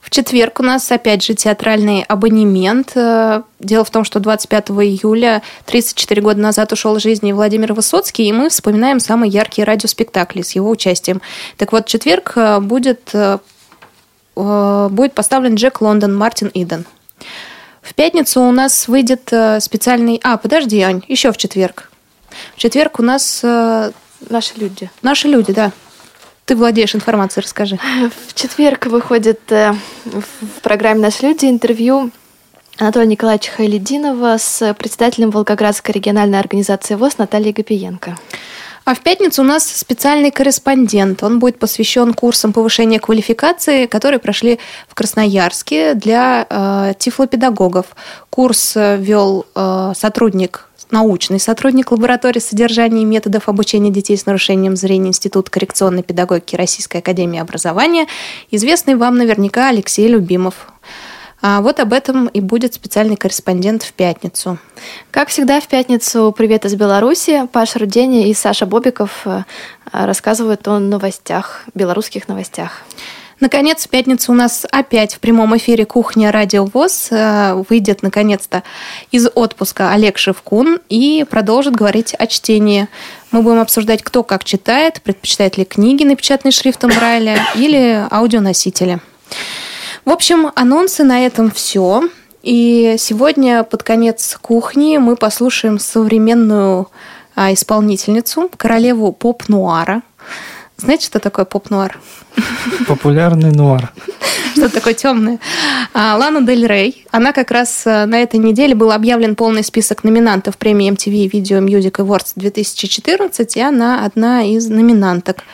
[0.00, 2.92] В четверг у нас опять же театральный абонемент.
[2.94, 8.28] Э, Дело в том, что 25 июля, 34 года назад, ушел из жизни Владимир Высоцкий,
[8.28, 11.20] и мы вспоминаем самые яркие радиоспектакли с его участием.
[11.56, 13.12] Так вот, четверг э, будет,
[14.36, 16.84] будет поставлен Джек Лондон, Мартин Иден.
[17.80, 20.20] В пятницу у нас выйдет специальный...
[20.22, 21.90] А, подожди, Ань, еще в четверг.
[22.54, 23.42] В четверг у нас
[24.28, 24.90] Наши люди.
[25.02, 25.72] наши люди, да.
[26.46, 27.76] Ты владеешь информацией, расскажи.
[28.28, 29.74] В четверг выходит э,
[30.04, 32.12] в программе «Наши люди» интервью
[32.78, 38.16] Анатолия Николаевича Хайлединова с председателем Волгоградской региональной организации ВОЗ Натальей Гапиенко.
[38.84, 41.24] А в пятницу у нас специальный корреспондент.
[41.24, 47.86] Он будет посвящен курсам повышения квалификации, которые прошли в Красноярске для э, тифлопедагогов.
[48.30, 54.76] Курс э, вел э, сотрудник научный сотрудник лаборатории содержания и методов обучения детей с нарушением
[54.76, 58.06] зрения Института коррекционной педагогики Российской академии образования,
[58.50, 60.68] известный вам наверняка Алексей Любимов.
[61.42, 64.58] А вот об этом и будет специальный корреспондент в пятницу.
[65.10, 67.46] Как всегда, в пятницу «Привет из Беларуси».
[67.52, 69.42] Паша Рудени и Саша Бобиков э,
[69.92, 72.82] рассказывают о новостях, белорусских новостях.
[73.38, 77.08] Наконец, в пятницу у нас опять в прямом эфире «Кухня Радио ВОЗ».
[77.10, 78.62] Э, Выйдет, наконец-то,
[79.10, 82.88] из отпуска Олег Шевкун и продолжит говорить о чтении.
[83.32, 89.00] Мы будем обсуждать, кто как читает, предпочитает ли книги, напечатанные шрифтом Брайля, или аудионосители.
[90.06, 92.08] В общем, анонсы на этом все.
[92.42, 96.88] И сегодня под конец кухни мы послушаем современную
[97.34, 100.00] а, исполнительницу, королеву поп-нуара.
[100.76, 101.98] Знаете, что такое поп-нуар?
[102.86, 103.92] Популярный нуар.
[104.52, 105.38] Что такое темное?
[105.92, 107.06] А, Лана Дель Рей.
[107.10, 111.60] Она как раз э, на этой неделе был объявлен полный список номинантов премии MTV Video
[111.60, 115.44] Music Awards 2014, и она одна из номинанток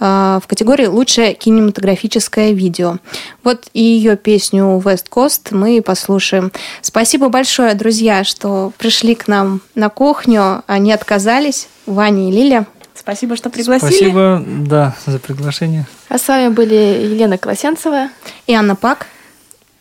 [0.00, 2.98] э, в категории «Лучшее кинематографическое видео».
[3.44, 6.50] Вот и ее песню «West Coast» мы послушаем.
[6.82, 10.64] Спасибо большое, друзья, что пришли к нам на кухню.
[10.66, 12.66] Они отказались, Ваня и Лиля.
[13.08, 13.90] Спасибо, что пригласили.
[13.90, 15.86] Спасибо, да, за приглашение.
[16.10, 18.10] А с вами были Елена Колосенцева.
[18.46, 19.06] И Анна Пак.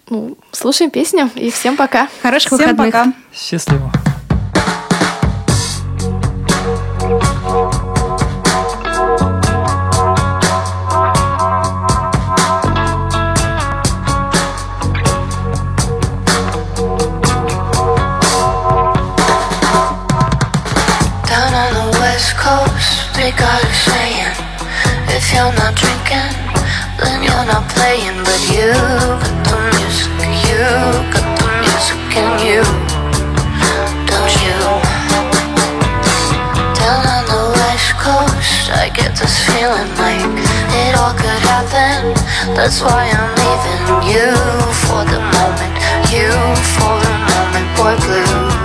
[0.09, 2.07] Ну, слушаем песню и всем пока.
[2.21, 2.93] Хороших Всем выходных.
[2.93, 3.13] пока.
[3.34, 3.91] Счастливо.
[25.28, 26.32] If you're not drinking,
[27.03, 30.07] then you're not playing But you got the music,
[30.47, 30.63] you
[31.11, 32.63] got the music in you
[34.07, 34.55] Don't you?
[36.80, 40.32] Down on the west coast, I get this feeling like
[40.88, 42.15] It all could happen,
[42.55, 44.32] that's why I'm leaving You
[44.88, 45.75] for the moment,
[46.07, 46.32] you
[46.80, 48.57] for the moment, boy blue